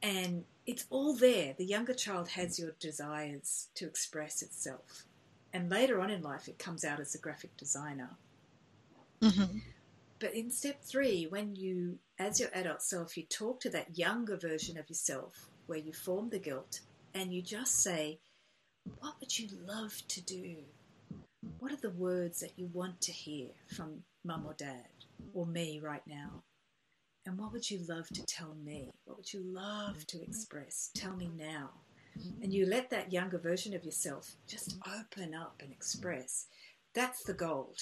[0.02, 1.54] And it's all there.
[1.56, 5.04] The younger child has your desires to express itself.
[5.52, 8.10] And later on in life, it comes out as a graphic designer.
[9.22, 9.58] Mm-hmm.
[10.18, 14.36] But in step three, when you, as your adult self, you talk to that younger
[14.36, 16.80] version of yourself where you form the guilt
[17.14, 18.18] and you just say,
[18.98, 20.56] What would you love to do?
[21.60, 24.88] What are the words that you want to hear from mum or dad
[25.32, 26.42] or me right now?
[27.26, 28.90] And what would you love to tell me?
[29.04, 30.90] What would you love to express?
[30.94, 31.70] Tell me now.
[32.42, 36.46] And you let that younger version of yourself just open up and express.
[36.94, 37.78] That's the gold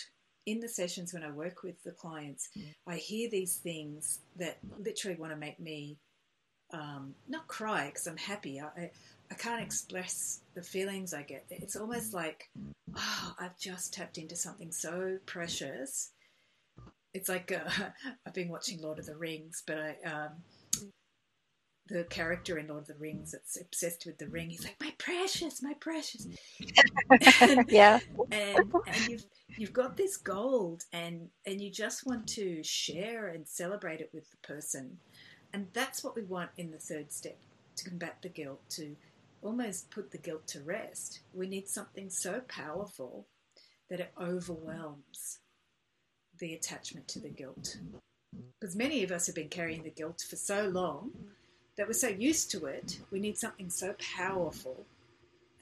[0.47, 2.49] in the sessions when I work with the clients,
[2.87, 5.99] I hear these things that literally want to make me
[6.73, 8.61] um, not cry because I'm happy.
[8.61, 8.91] I,
[9.31, 11.47] I can't express the feelings I get.
[11.51, 12.49] It's almost like,
[12.97, 16.13] oh, I've just tapped into something so precious.
[17.13, 17.71] It's like uh,
[18.27, 20.31] I've been watching Lord of the Rings, but I, um,
[21.89, 24.51] the character in Lord of the Rings that's obsessed with the ring.
[24.51, 26.27] He's like, "My precious, my precious."
[27.41, 28.01] and, yeah.
[28.31, 29.25] And, and you've
[29.59, 34.31] you've got this gold, and and you just want to share and celebrate it with
[34.31, 34.99] the person,
[35.53, 37.39] and that's what we want in the third step
[37.77, 38.97] to combat the guilt, to
[39.43, 41.21] almost put the guilt to rest.
[41.35, 43.27] We need something so powerful
[43.89, 45.39] that it overwhelms
[46.39, 47.77] the attachment to the guilt.
[48.59, 51.13] Because many of us have been carrying the guilt for so long
[51.77, 54.85] that we're so used to it, we need something so powerful.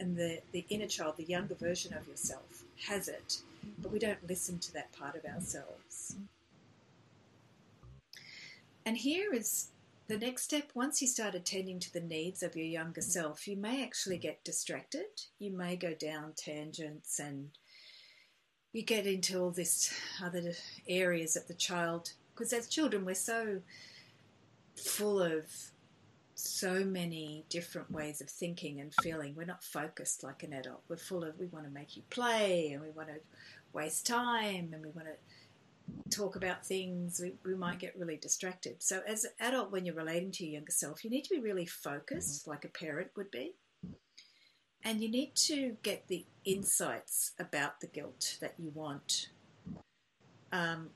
[0.01, 3.43] And the, the inner child, the younger version of yourself, has it,
[3.79, 6.17] but we don't listen to that part of ourselves.
[8.87, 9.69] And here is
[10.09, 10.71] the next step.
[10.75, 14.45] Once you start attending to the needs of your younger self, you may actually get
[14.45, 15.07] distracted.
[15.39, 17.51] You may go down tangents and
[18.73, 20.53] you get into all this other
[20.89, 23.61] areas that the child, because as children, we're so
[24.77, 25.45] full of
[26.35, 29.35] so many different ways of thinking and feeling.
[29.37, 30.83] We're not focused like an adult.
[30.89, 33.21] We're full of, we want to make you play and we want to
[33.75, 37.21] waste time and we want to talk about things.
[37.23, 38.83] We, we might get really distracted.
[38.83, 41.41] So, as an adult, when you're relating to your younger self, you need to be
[41.41, 43.55] really focused, like a parent would be.
[44.83, 49.29] And you need to get the insights about the guilt that you want.
[50.53, 50.91] Um,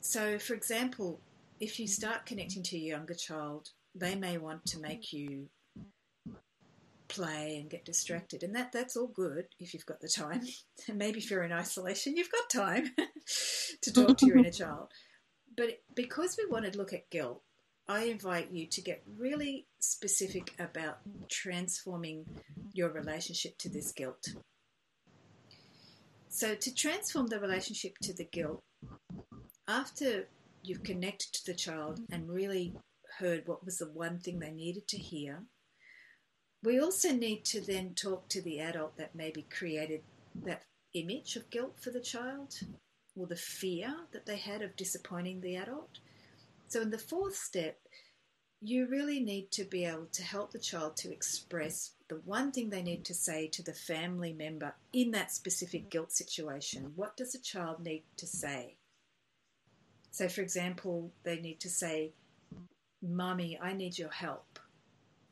[0.00, 1.20] so, for example,
[1.60, 5.48] if you start connecting to your younger child they may want to make you
[7.14, 8.42] play and get distracted.
[8.42, 10.42] And that that's all good if you've got the time.
[10.88, 12.90] And maybe if you're in isolation you've got time
[13.82, 14.88] to talk to your inner child.
[15.56, 17.42] But because we want to look at guilt
[17.86, 20.98] i invite you to get really specific about
[21.28, 22.24] transforming
[22.72, 24.34] your relationship to this guilt.
[26.28, 28.62] So to transform the relationship to the guilt
[29.68, 30.28] after
[30.62, 32.74] you've connected to the child and really
[33.18, 35.44] heard what was the one thing they needed to hear.
[36.64, 40.00] We also need to then talk to the adult that maybe created
[40.46, 40.62] that
[40.94, 42.58] image of guilt for the child
[43.14, 45.98] or the fear that they had of disappointing the adult.
[46.68, 47.80] So, in the fourth step,
[48.62, 52.70] you really need to be able to help the child to express the one thing
[52.70, 56.92] they need to say to the family member in that specific guilt situation.
[56.96, 58.78] What does a child need to say?
[60.10, 62.12] So, for example, they need to say,
[63.02, 64.53] Mummy, I need your help.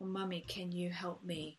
[0.06, 1.58] Mummy, can you help me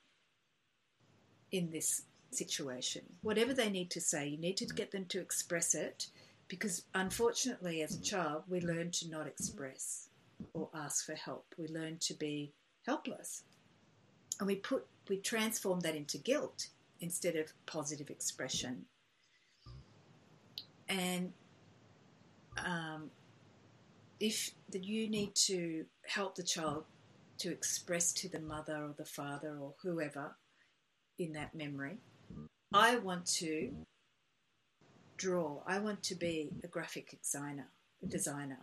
[1.52, 3.04] in this situation?
[3.22, 6.08] Whatever they need to say, you need to get them to express it
[6.48, 10.10] because, unfortunately, as a child, we learn to not express
[10.54, 11.46] or ask for help.
[11.58, 12.54] We learn to be
[12.86, 13.44] helpless.
[14.40, 16.68] And we put we transform that into guilt
[17.02, 18.86] instead of positive expression.
[20.88, 21.34] And
[22.58, 23.10] um,
[24.20, 26.86] if that you need to help the child
[27.40, 30.36] to express to the mother or the father or whoever
[31.18, 31.98] in that memory,
[32.74, 33.72] I want to
[35.18, 35.62] draw.
[35.68, 37.68] I want to be a graphic designer.
[38.04, 38.60] A designer.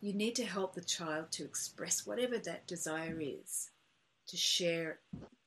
[0.00, 3.70] You need to help the child to express whatever that desire is,
[4.28, 4.98] to share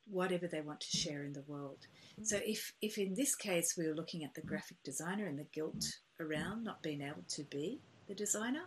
[0.10, 1.88] whatever they want to share in the world.
[2.24, 5.48] So if if in this case we were looking at the graphic designer and the
[5.54, 8.64] guilt around not being able to be, the designer,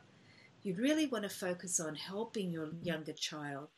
[0.62, 3.68] you really want to focus on helping your younger child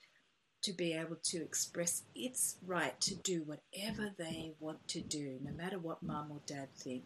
[0.62, 5.52] to be able to express its right to do whatever they want to do, no
[5.52, 7.04] matter what mom or dad think.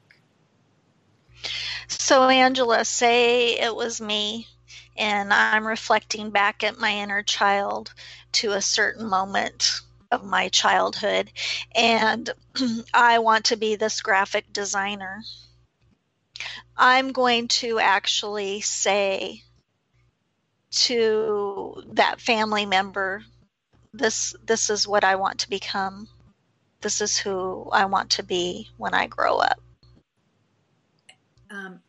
[1.88, 4.48] So, Angela, say it was me,
[4.96, 7.92] and I'm reflecting back at my inner child
[8.32, 11.30] to a certain moment of my childhood,
[11.74, 12.30] and
[12.94, 15.22] I want to be this graphic designer.
[16.76, 19.42] I'm going to actually say
[20.74, 23.22] to that family member
[23.94, 26.08] this this is what I want to become.
[26.80, 29.60] This is who I want to be when I grow up.
[31.50, 31.80] Um,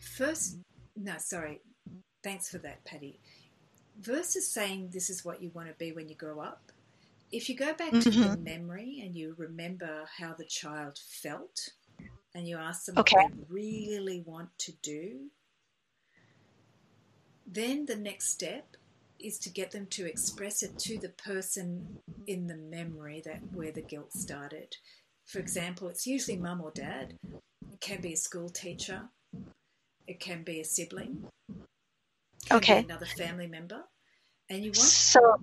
[0.00, 0.56] first,
[0.96, 1.60] no, sorry.
[2.22, 3.18] Thanks for that, Patty.
[4.00, 6.72] Versus saying this is what you want to be when you grow up,
[7.30, 8.00] if you go back mm-hmm.
[8.00, 8.44] to the mm-hmm.
[8.44, 11.70] memory and you remember how the child felt
[12.34, 13.16] and you ask them okay.
[13.16, 15.26] what they really want to do,
[17.46, 18.76] then the next step
[19.18, 23.72] is to get them to express it to the person in the memory that where
[23.72, 24.76] the guilt started.
[25.26, 27.14] For example, it's usually mum or dad.
[27.70, 29.02] It can be a school teacher.
[30.06, 31.24] It can be a sibling.
[32.50, 32.80] okay.
[32.80, 33.82] another family member.
[34.50, 35.36] And you want so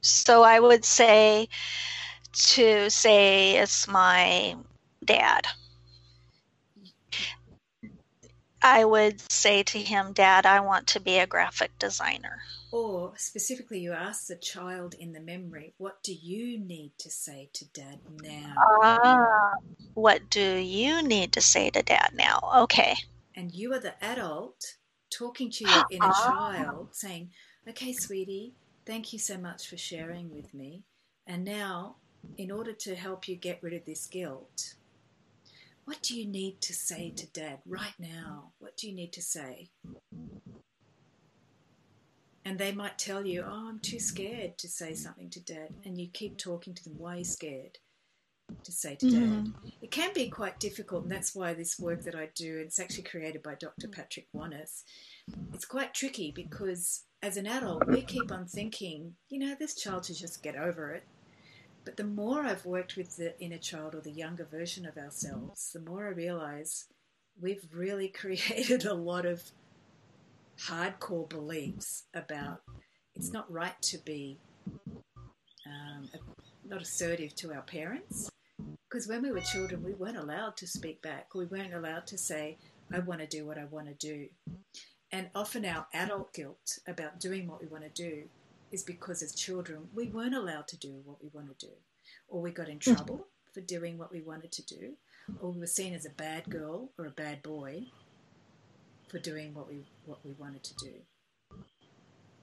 [0.00, 1.48] so I would say
[2.32, 4.56] to say it's my
[5.04, 5.46] dad.
[8.62, 12.42] I would say to him, Dad, I want to be a graphic designer.
[12.72, 17.48] Or specifically, you ask the child in the memory, What do you need to say
[17.54, 18.54] to dad now?
[18.82, 19.54] Ah,
[19.94, 22.38] what do you need to say to dad now?
[22.58, 22.94] Okay.
[23.34, 24.76] And you are the adult
[25.10, 26.52] talking to your inner ah.
[26.52, 27.30] child, saying,
[27.68, 28.54] Okay, sweetie,
[28.86, 30.84] thank you so much for sharing with me.
[31.26, 31.96] And now,
[32.36, 34.74] in order to help you get rid of this guilt,
[35.84, 38.52] what do you need to say to dad right now?
[38.58, 39.70] What do you need to say?
[42.44, 45.74] And they might tell you, Oh, I'm too scared to say something to dad.
[45.84, 47.78] And you keep talking to them, Why are you scared
[48.64, 49.44] to say to mm-hmm.
[49.44, 49.52] dad?
[49.82, 53.04] It can be quite difficult, and that's why this work that I do, it's actually
[53.04, 53.88] created by Dr.
[53.88, 54.84] Patrick Wanis.
[55.52, 60.06] It's quite tricky because as an adult, we keep on thinking, you know, this child
[60.06, 61.04] should just get over it.
[61.90, 65.72] But the more I've worked with the inner child or the younger version of ourselves,
[65.72, 66.84] the more I realize
[67.40, 69.42] we've really created a lot of
[70.68, 72.62] hardcore beliefs about
[73.16, 74.38] it's not right to be
[75.66, 76.08] um,
[76.64, 78.30] not assertive to our parents.
[78.88, 81.34] Because when we were children, we weren't allowed to speak back.
[81.34, 82.58] We weren't allowed to say,
[82.94, 84.28] I want to do what I want to do.
[85.10, 88.28] And often our adult guilt about doing what we want to do
[88.70, 91.72] is because as children we weren't allowed to do what we want to do,
[92.28, 93.52] or we got in trouble mm-hmm.
[93.52, 94.92] for doing what we wanted to do,
[95.40, 97.84] or we were seen as a bad girl or a bad boy
[99.08, 100.92] for doing what we what we wanted to do,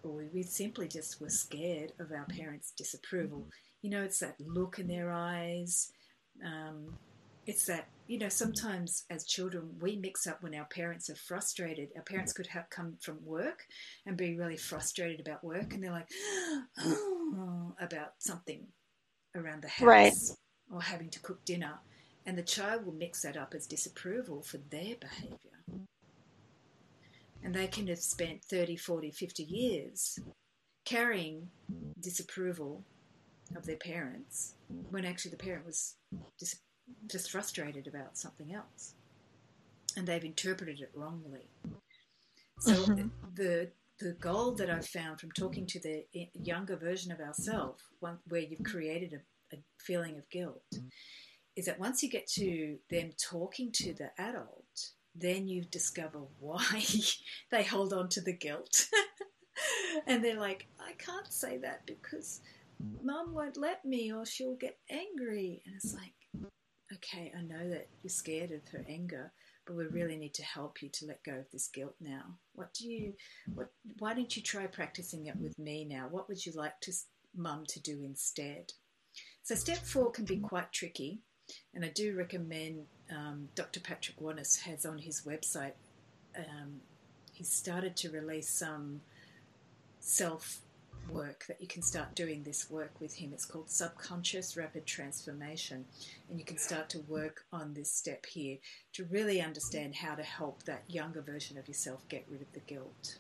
[0.04, 3.48] or we, we simply just were scared of our parents' disapproval.
[3.82, 5.92] You know, it's that look in their eyes.
[6.46, 6.98] Um,
[7.48, 11.90] it's that you know sometimes as children we mix up when our parents are frustrated
[11.96, 13.66] our parents could have come from work
[14.06, 16.10] and be really frustrated about work and they're like
[16.80, 18.68] oh, about something
[19.36, 20.14] around the house right.
[20.72, 21.80] or having to cook dinner
[22.26, 25.88] and the child will mix that up as disapproval for their behavior
[27.44, 30.20] and they can have spent 30 40 50 years
[30.86, 31.48] carrying
[32.02, 32.84] disapproval
[33.56, 34.56] of their parents
[34.90, 35.96] when actually the parent was
[36.38, 36.60] dis-
[37.08, 38.94] just frustrated about something else.
[39.96, 41.50] And they've interpreted it wrongly.
[42.60, 43.08] So mm-hmm.
[43.36, 43.70] the
[44.00, 48.64] the goal that I've found from talking to the younger version of ourselves, where you've
[48.64, 50.62] created a, a feeling of guilt,
[51.56, 56.84] is that once you get to them talking to the adult, then you discover why
[57.52, 58.88] they hold on to the guilt.
[60.08, 62.42] and they're like, I can't say that because
[63.02, 65.64] mum won't let me or she'll get angry.
[65.66, 66.14] And it's like,
[66.94, 69.32] okay, I know that you're scared of her anger,
[69.66, 72.38] but we really need to help you to let go of this guilt now.
[72.54, 73.14] What do you,
[73.54, 76.08] what, why don't you try practicing it with me now?
[76.10, 76.94] What would you like to,
[77.36, 78.74] mum to do instead?
[79.44, 81.22] So step four can be quite tricky,
[81.74, 83.80] and I do recommend um, Dr.
[83.80, 85.74] Patrick Wanis has on his website.
[86.38, 86.82] Um,
[87.34, 89.02] he's started to release some
[90.00, 90.60] self
[91.10, 93.32] work that you can start doing this work with him.
[93.34, 95.86] It's called Subconscious Rapid Transformation.
[96.30, 98.58] And you can start to work on this step here
[98.94, 102.60] to really understand how to help that younger version of yourself get rid of the
[102.60, 103.20] guilt.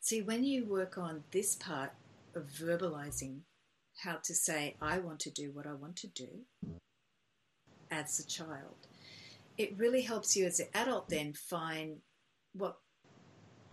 [0.00, 1.92] See, when you work on this part
[2.34, 3.40] of verbalizing
[3.98, 6.28] how to say, I want to do what I want to do
[7.90, 8.88] as a child,
[9.56, 11.98] it really helps you as an adult then find
[12.54, 12.78] what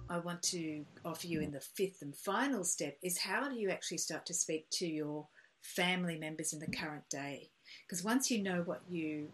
[0.09, 3.69] I want to offer you in the fifth and final step is how do you
[3.69, 5.27] actually start to speak to your
[5.61, 7.51] family members in the current day?
[7.85, 9.27] Because once you know what you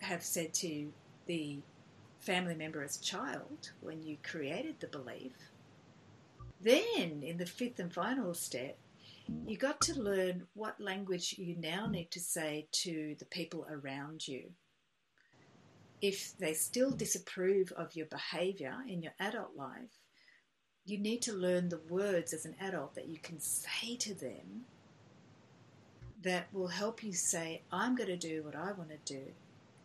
[0.00, 0.92] have said to
[1.26, 1.60] the
[2.20, 5.32] family member as a child when you created the belief,
[6.60, 8.76] then in the fifth and final step,
[9.46, 14.28] you got to learn what language you now need to say to the people around
[14.28, 14.50] you.
[16.02, 19.98] If they still disapprove of your behavior in your adult life,
[20.88, 24.64] you need to learn the words as an adult that you can say to them
[26.22, 29.22] that will help you say, I'm going to do what I want to do,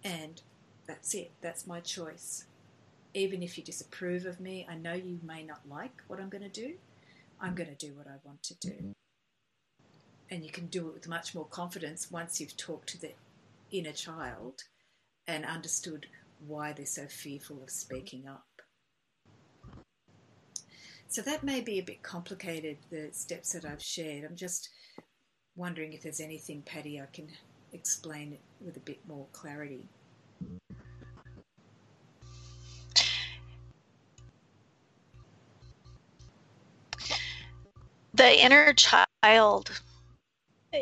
[0.03, 0.41] and
[0.87, 2.45] that's it, that's my choice.
[3.13, 6.43] Even if you disapprove of me, I know you may not like what I'm going
[6.43, 6.73] to do,
[7.39, 8.69] I'm going to do what I want to do.
[8.69, 8.91] Mm-hmm.
[10.31, 13.11] And you can do it with much more confidence once you've talked to the
[13.71, 14.63] inner child
[15.27, 16.07] and understood
[16.47, 18.52] why they're so fearful of speaking up.
[21.07, 24.23] So that may be a bit complicated, the steps that I've shared.
[24.23, 24.69] I'm just
[25.55, 27.29] wondering if there's anything, Patty, I can
[27.71, 29.87] explain it with a bit more clarity.
[38.15, 39.81] The inner child,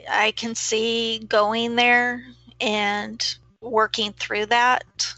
[0.10, 2.24] I can see going there
[2.62, 5.14] and working through that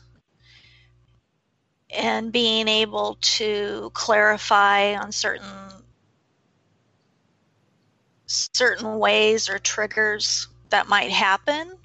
[1.95, 5.47] and being able to clarify on certain
[8.25, 11.77] certain ways or triggers that might happen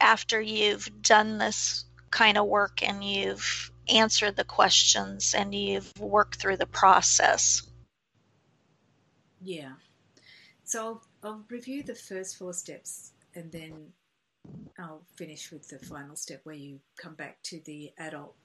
[0.00, 6.36] after you've done this kind of work and you've answered the questions and you've worked
[6.36, 7.62] through the process.
[9.42, 9.72] Yeah.
[10.62, 13.92] So I'll, I'll review the first four steps and then
[14.78, 18.36] I'll finish with the final step where you come back to the adult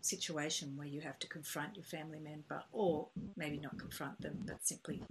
[0.00, 4.66] situation where you have to confront your family member, or maybe not confront them, but
[4.66, 5.02] simply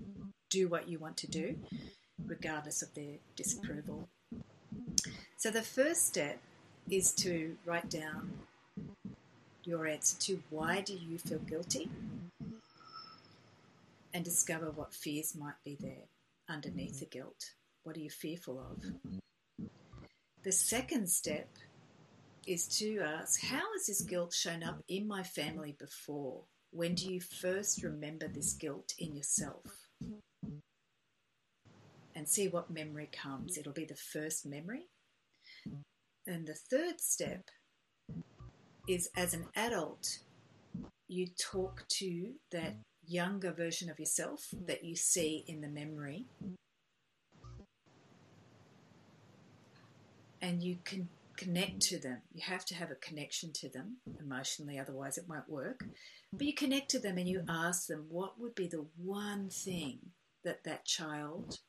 [0.50, 1.58] do what you want to do,
[2.26, 4.08] regardless of their disapproval.
[5.38, 6.40] So, the first step
[6.90, 8.32] is to write down
[9.64, 11.90] your answer to why do you feel guilty
[14.14, 16.08] and discover what fears might be there
[16.50, 17.52] underneath the guilt.
[17.84, 19.70] What are you fearful of?
[20.44, 21.50] The second step
[22.48, 26.44] is to ask how has this guilt shown up in my family before?
[26.72, 29.66] When do you first remember this guilt in yourself?
[32.16, 33.58] And see what memory comes.
[33.58, 34.88] It'll be the first memory.
[36.26, 37.50] And the third step
[38.88, 40.20] is as an adult,
[41.08, 46.26] you talk to that younger version of yourself that you see in the memory.
[50.42, 52.22] And you can connect to them.
[52.34, 55.86] You have to have a connection to them emotionally, otherwise, it won't work.
[56.34, 60.00] But you connect to them and you ask them what would be the one thing
[60.44, 61.60] that that child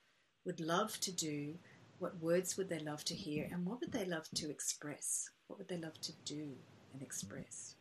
[0.45, 1.55] would love to do,
[1.99, 5.31] what words would they love to hear, and what would they love to express?
[5.47, 6.53] What would they love to do
[6.93, 7.75] and express?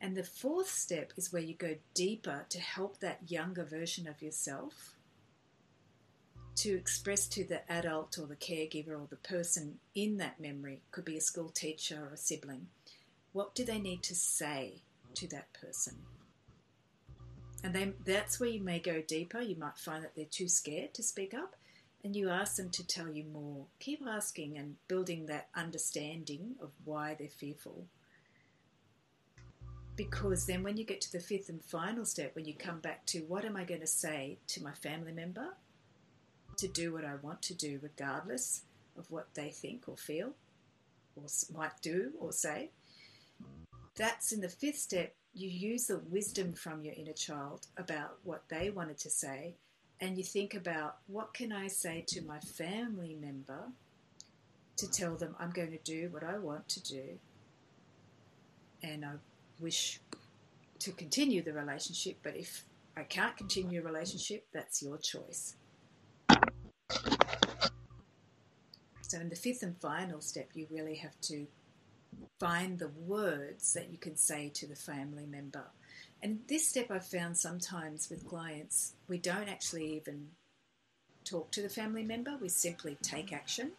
[0.00, 4.20] And the fourth step is where you go deeper to help that younger version of
[4.22, 4.95] yourself
[6.56, 11.04] to express to the adult or the caregiver or the person in that memory, could
[11.04, 12.68] be a school teacher or a sibling,
[13.32, 14.80] what do they need to say
[15.14, 15.96] to that person?
[17.62, 19.40] And then that's where you may go deeper.
[19.40, 21.56] You might find that they're too scared to speak up,
[22.04, 23.66] and you ask them to tell you more.
[23.78, 27.86] Keep asking and building that understanding of why they're fearful.
[29.96, 33.04] Because then, when you get to the fifth and final step, when you come back
[33.06, 35.54] to what am I going to say to my family member
[36.58, 38.62] to do what I want to do, regardless
[38.98, 40.32] of what they think or feel
[41.16, 42.70] or might do or say.
[43.96, 45.14] That's in the fifth step.
[45.34, 49.54] You use the wisdom from your inner child about what they wanted to say,
[50.00, 53.68] and you think about what can I say to my family member
[54.76, 57.18] to tell them I'm going to do what I want to do,
[58.82, 59.12] and I
[59.58, 60.00] wish
[60.80, 62.64] to continue the relationship, but if
[62.96, 65.56] I can't continue a relationship, that's your choice.
[69.08, 71.46] So, in the fifth and final step, you really have to
[72.40, 75.64] find the words that you can say to the family member.
[76.22, 80.30] And this step I've found sometimes with clients, we don't actually even
[81.24, 83.72] talk to the family member, we simply take action.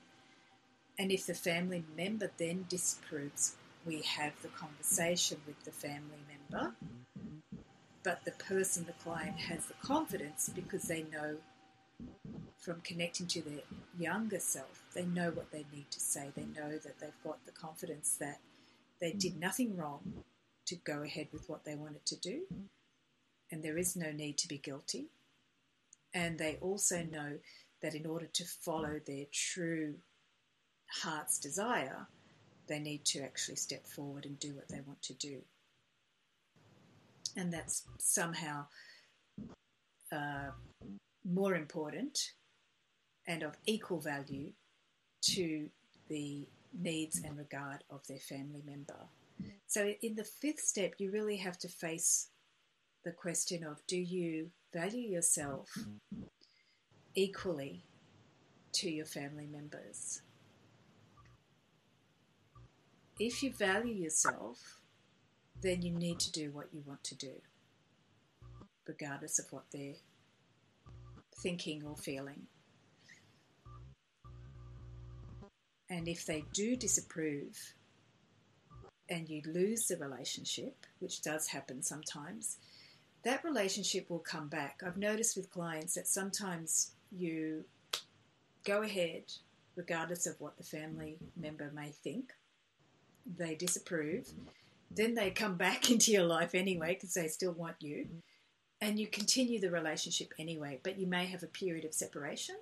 [0.98, 3.56] And if the family member then disapproves,
[3.86, 6.74] we have the conversation with the family member.
[8.02, 11.36] But the person, the client, has the confidence because they know
[12.58, 13.62] from connecting to their
[13.98, 16.32] younger self, they know what they need to say.
[16.36, 18.40] They know that they've got the confidence that
[19.00, 20.24] they did nothing wrong
[20.66, 22.42] to go ahead with what they wanted to do,
[23.52, 25.06] and there is no need to be guilty.
[26.14, 27.38] And they also know
[27.82, 29.96] that in order to follow their true
[31.04, 32.08] heart's desire,
[32.68, 35.42] they need to actually step forward and do what they want to do.
[37.36, 38.66] And that's somehow
[40.12, 40.50] uh,
[41.30, 42.32] more important
[43.28, 44.52] and of equal value
[45.22, 45.70] to
[46.08, 49.08] the needs and regard of their family member.
[49.68, 52.30] So, in the fifth step, you really have to face
[53.04, 55.70] the question of do you value yourself
[57.16, 57.84] equally
[58.74, 60.22] to your family members?
[63.20, 64.80] If you value yourself,
[65.62, 67.42] then you need to do what you want to do,
[68.88, 69.96] regardless of what they're
[71.40, 72.48] thinking or feeling.
[75.90, 77.74] And if they do disapprove
[79.10, 82.58] and you lose the relationship, which does happen sometimes,
[83.24, 84.82] that relationship will come back.
[84.86, 87.64] I've noticed with clients that sometimes you
[88.66, 89.24] go ahead,
[89.76, 92.34] regardless of what the family member may think,
[93.38, 94.30] they disapprove,
[94.92, 98.08] then they come back into your life anyway because they still want you,
[98.82, 102.56] and you continue the relationship anyway, but you may have a period of separation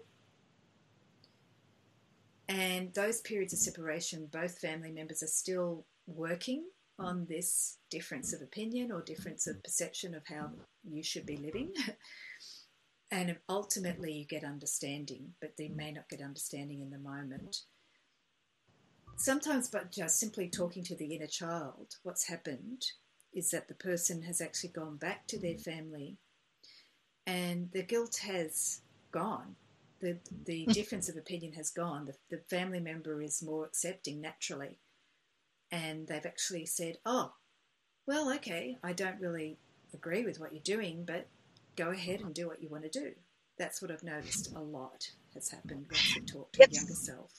[2.47, 6.65] and those periods of separation, both family members are still working
[6.99, 10.51] on this difference of opinion or difference of perception of how
[10.83, 11.73] you should be living.
[13.11, 17.61] and ultimately, you get understanding, but they may not get understanding in the moment.
[19.17, 22.85] Sometimes, but just simply talking to the inner child, what's happened
[23.35, 25.71] is that the person has actually gone back to their mm-hmm.
[25.71, 26.17] family
[27.27, 28.81] and the guilt has
[29.11, 29.55] gone
[29.99, 32.05] the the difference of opinion has gone.
[32.05, 34.77] The, the family member is more accepting naturally,
[35.71, 37.33] and they've actually said, "Oh,
[38.05, 39.57] well, okay, I don't really
[39.93, 41.27] agree with what you're doing, but
[41.75, 43.11] go ahead and do what you want to do."
[43.57, 47.31] That's what I've noticed a lot has happened when we talk to it's, younger self.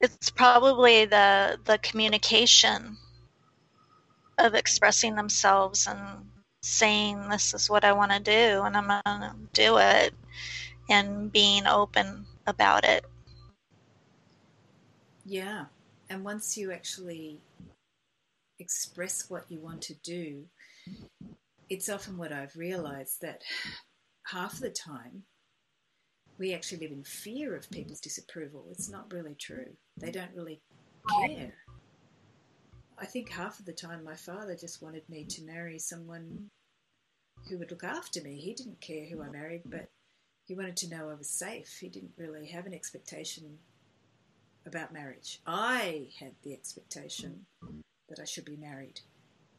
[0.00, 2.96] It's probably the the communication
[4.38, 6.26] of expressing themselves and
[6.62, 10.14] saying this is what I want to do and I'm going to do it
[10.90, 13.04] and being open about it.
[15.24, 15.66] Yeah.
[16.08, 17.40] And once you actually
[18.58, 20.44] express what you want to do,
[21.68, 23.42] it's often what I've realized that
[24.26, 25.24] half the time
[26.38, 28.66] we actually live in fear of people's disapproval.
[28.70, 29.74] It's not really true.
[29.96, 30.60] They don't really
[31.20, 31.54] care.
[32.98, 36.48] I think half of the time my father just wanted me to marry someone
[37.48, 38.36] who would look after me.
[38.36, 39.88] He didn't care who I married, but
[40.46, 41.78] he wanted to know I was safe.
[41.80, 43.58] He didn't really have an expectation
[44.64, 45.40] about marriage.
[45.46, 47.46] I had the expectation
[48.08, 49.00] that I should be married,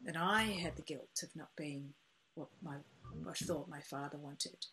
[0.06, 1.94] and I had the guilt of not being
[2.34, 2.76] what my
[3.28, 4.66] I thought my father wanted.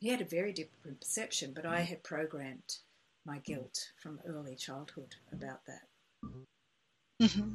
[0.00, 2.78] He had a very different perception, but I had programmed
[3.24, 5.82] my guilt from early childhood about that.
[7.20, 7.54] Mm-hmm.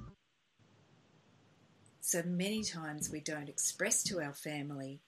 [2.07, 5.01] So many times we don't express to our family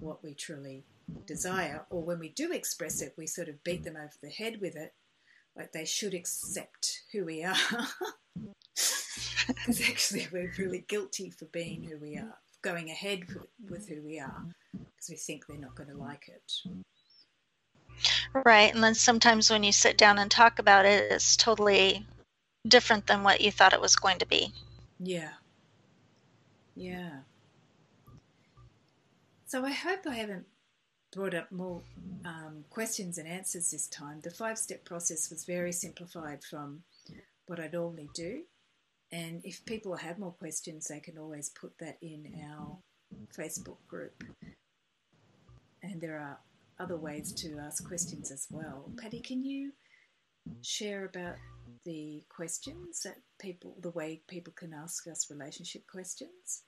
[0.00, 0.84] what we truly
[1.24, 4.60] desire, or when we do express it, we sort of beat them over the head
[4.60, 4.92] with it,
[5.56, 7.54] like they should accept who we are.
[9.46, 13.26] Because actually, we're really guilty for being who we are, going ahead
[13.68, 16.52] with who we are, because we think they're not going to like it.
[18.44, 22.06] Right, and then sometimes when you sit down and talk about it, it's totally
[22.66, 24.52] different than what you thought it was going to be.
[25.00, 25.30] Yeah.
[26.74, 27.20] Yeah.
[29.46, 30.46] So I hope I haven't
[31.14, 31.82] brought up more
[32.24, 34.20] um, questions and answers this time.
[34.22, 36.82] The five step process was very simplified from
[37.46, 38.42] what I normally do.
[39.10, 42.78] And if people have more questions, they can always put that in our
[43.36, 44.24] Facebook group.
[45.82, 46.38] And there are
[46.80, 48.90] other ways to ask questions as well.
[48.96, 49.72] Patty, can you
[50.62, 51.34] share about
[51.84, 56.62] the questions that people, the way people can ask us relationship questions?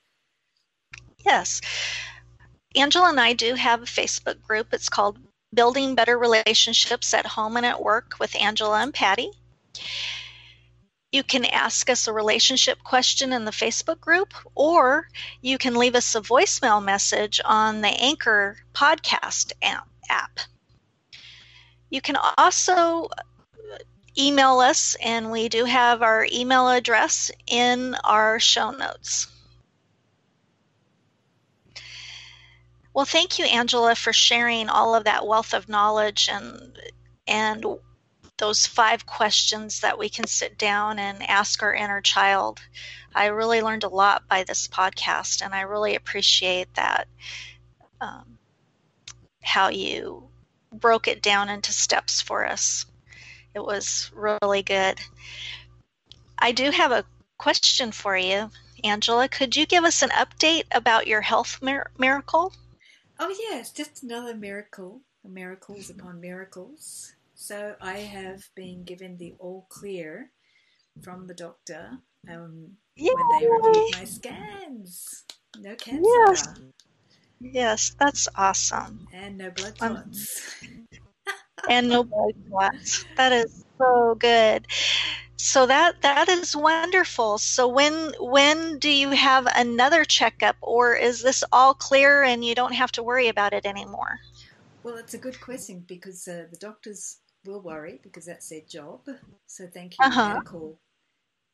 [1.25, 1.61] Yes.
[2.75, 4.67] Angela and I do have a Facebook group.
[4.73, 5.17] It's called
[5.53, 9.31] Building Better Relationships at Home and at Work with Angela and Patty.
[11.11, 15.07] You can ask us a relationship question in the Facebook group, or
[15.41, 19.53] you can leave us a voicemail message on the Anchor podcast
[20.09, 20.39] app.
[21.89, 23.07] You can also
[24.17, 29.27] email us, and we do have our email address in our show notes.
[32.93, 36.79] Well, thank you, Angela, for sharing all of that wealth of knowledge and
[37.27, 37.65] and
[38.37, 42.59] those five questions that we can sit down and ask our inner child.
[43.13, 47.07] I really learned a lot by this podcast, and I really appreciate that.
[48.01, 48.37] Um,
[49.41, 50.29] how you
[50.71, 52.85] broke it down into steps for us.
[53.55, 54.99] It was really good.
[56.37, 57.05] I do have a
[57.37, 58.51] question for you,
[58.83, 59.29] Angela.
[59.29, 62.53] Could you give us an update about your health mir- miracle?
[63.17, 67.13] Oh, yes, just another miracle, miracles upon miracles.
[67.33, 70.31] So I have been given the all clear
[71.01, 71.91] from the doctor.
[72.27, 73.09] Um, Yay!
[73.13, 75.23] when they reviewed my scans.
[75.59, 76.01] No cancer.
[76.03, 76.47] Yes.
[77.39, 79.07] Yes, that's awesome.
[79.13, 80.55] And no blood clots.
[81.69, 83.05] and no blood clots.
[83.17, 84.67] That is so good.
[85.37, 87.37] So that that is wonderful.
[87.37, 92.55] So when when do you have another checkup, or is this all clear and you
[92.55, 94.19] don't have to worry about it anymore?
[94.83, 99.01] Well, it's a good question because uh, the doctors will worry because that's their job.
[99.47, 100.29] So thank you, uh-huh.
[100.29, 100.79] medical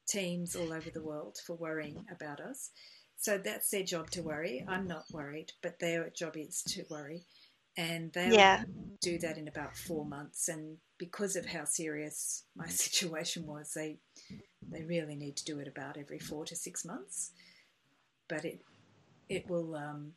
[0.07, 2.71] teams all over the world, for worrying about us.
[3.17, 4.65] So that's their job to worry.
[4.67, 7.21] I'm not worried, but their job is to worry.
[7.77, 8.63] And they'll yeah.
[9.01, 10.49] do that in about four months.
[10.49, 13.97] And because of how serious my situation was, they
[14.69, 17.31] they really need to do it about every four to six months.
[18.27, 18.61] But it
[19.29, 20.11] it will um,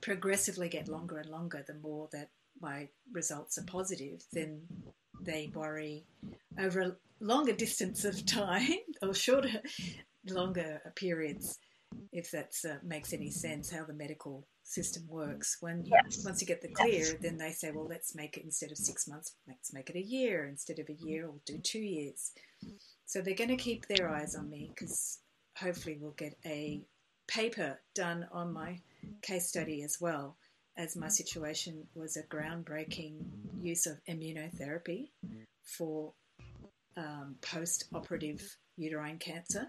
[0.00, 2.30] progressively get longer and longer the more that
[2.60, 4.22] my results are positive.
[4.32, 4.62] Then
[5.20, 6.04] they worry
[6.58, 9.60] over a longer distance of time or shorter,
[10.28, 11.58] longer periods
[12.12, 15.56] if that uh, makes any sense, how the medical system works.
[15.60, 16.24] When yes.
[16.24, 17.14] once you get the clear, yes.
[17.22, 20.02] then they say, well, let's make it instead of six months, let's make it a
[20.02, 20.46] year.
[20.46, 22.32] Instead of a year, we'll do two years.
[23.06, 25.20] So they're going to keep their eyes on me because
[25.56, 26.82] hopefully we'll get a
[27.28, 28.80] paper done on my
[29.22, 30.36] case study as well,
[30.76, 33.18] as my situation was a groundbreaking
[33.62, 35.10] use of immunotherapy
[35.62, 36.12] for
[36.96, 38.42] um, post operative
[38.76, 39.66] uterine cancer,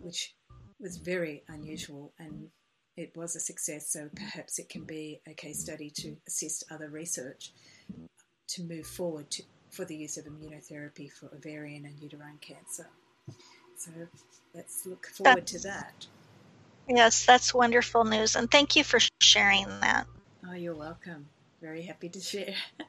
[0.00, 0.34] which
[0.80, 2.48] was very unusual and
[2.98, 3.88] it was a success.
[3.88, 7.52] So perhaps it can be a case study to assist other research
[8.48, 12.88] to move forward to, for the use of immunotherapy for ovarian and uterine cancer.
[13.76, 13.92] So
[14.52, 16.06] let's look forward that's, to that.
[16.88, 18.34] Yes, that's wonderful news.
[18.34, 20.06] And thank you for sharing that.
[20.48, 21.26] Oh, you're welcome.
[21.60, 22.54] Very happy to share.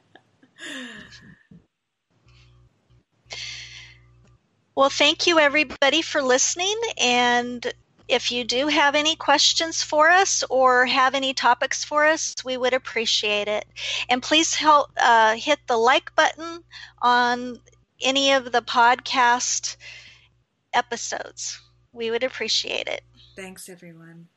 [4.76, 6.74] Well, thank you everybody for listening.
[6.98, 7.70] And
[8.10, 12.56] if you do have any questions for us or have any topics for us, we
[12.56, 13.64] would appreciate it.
[14.08, 16.64] And please help uh, hit the like button
[17.00, 17.60] on
[18.02, 19.76] any of the podcast
[20.72, 21.60] episodes.
[21.92, 23.02] We would appreciate it.
[23.36, 24.28] Thanks, everyone.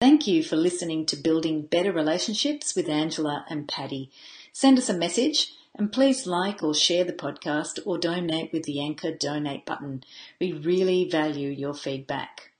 [0.00, 4.10] Thank you for listening to Building Better Relationships with Angela and Patty.
[4.52, 8.80] Send us a message and please like or share the podcast or donate with the
[8.80, 10.04] Anchor donate button.
[10.40, 12.50] We really value your feedback.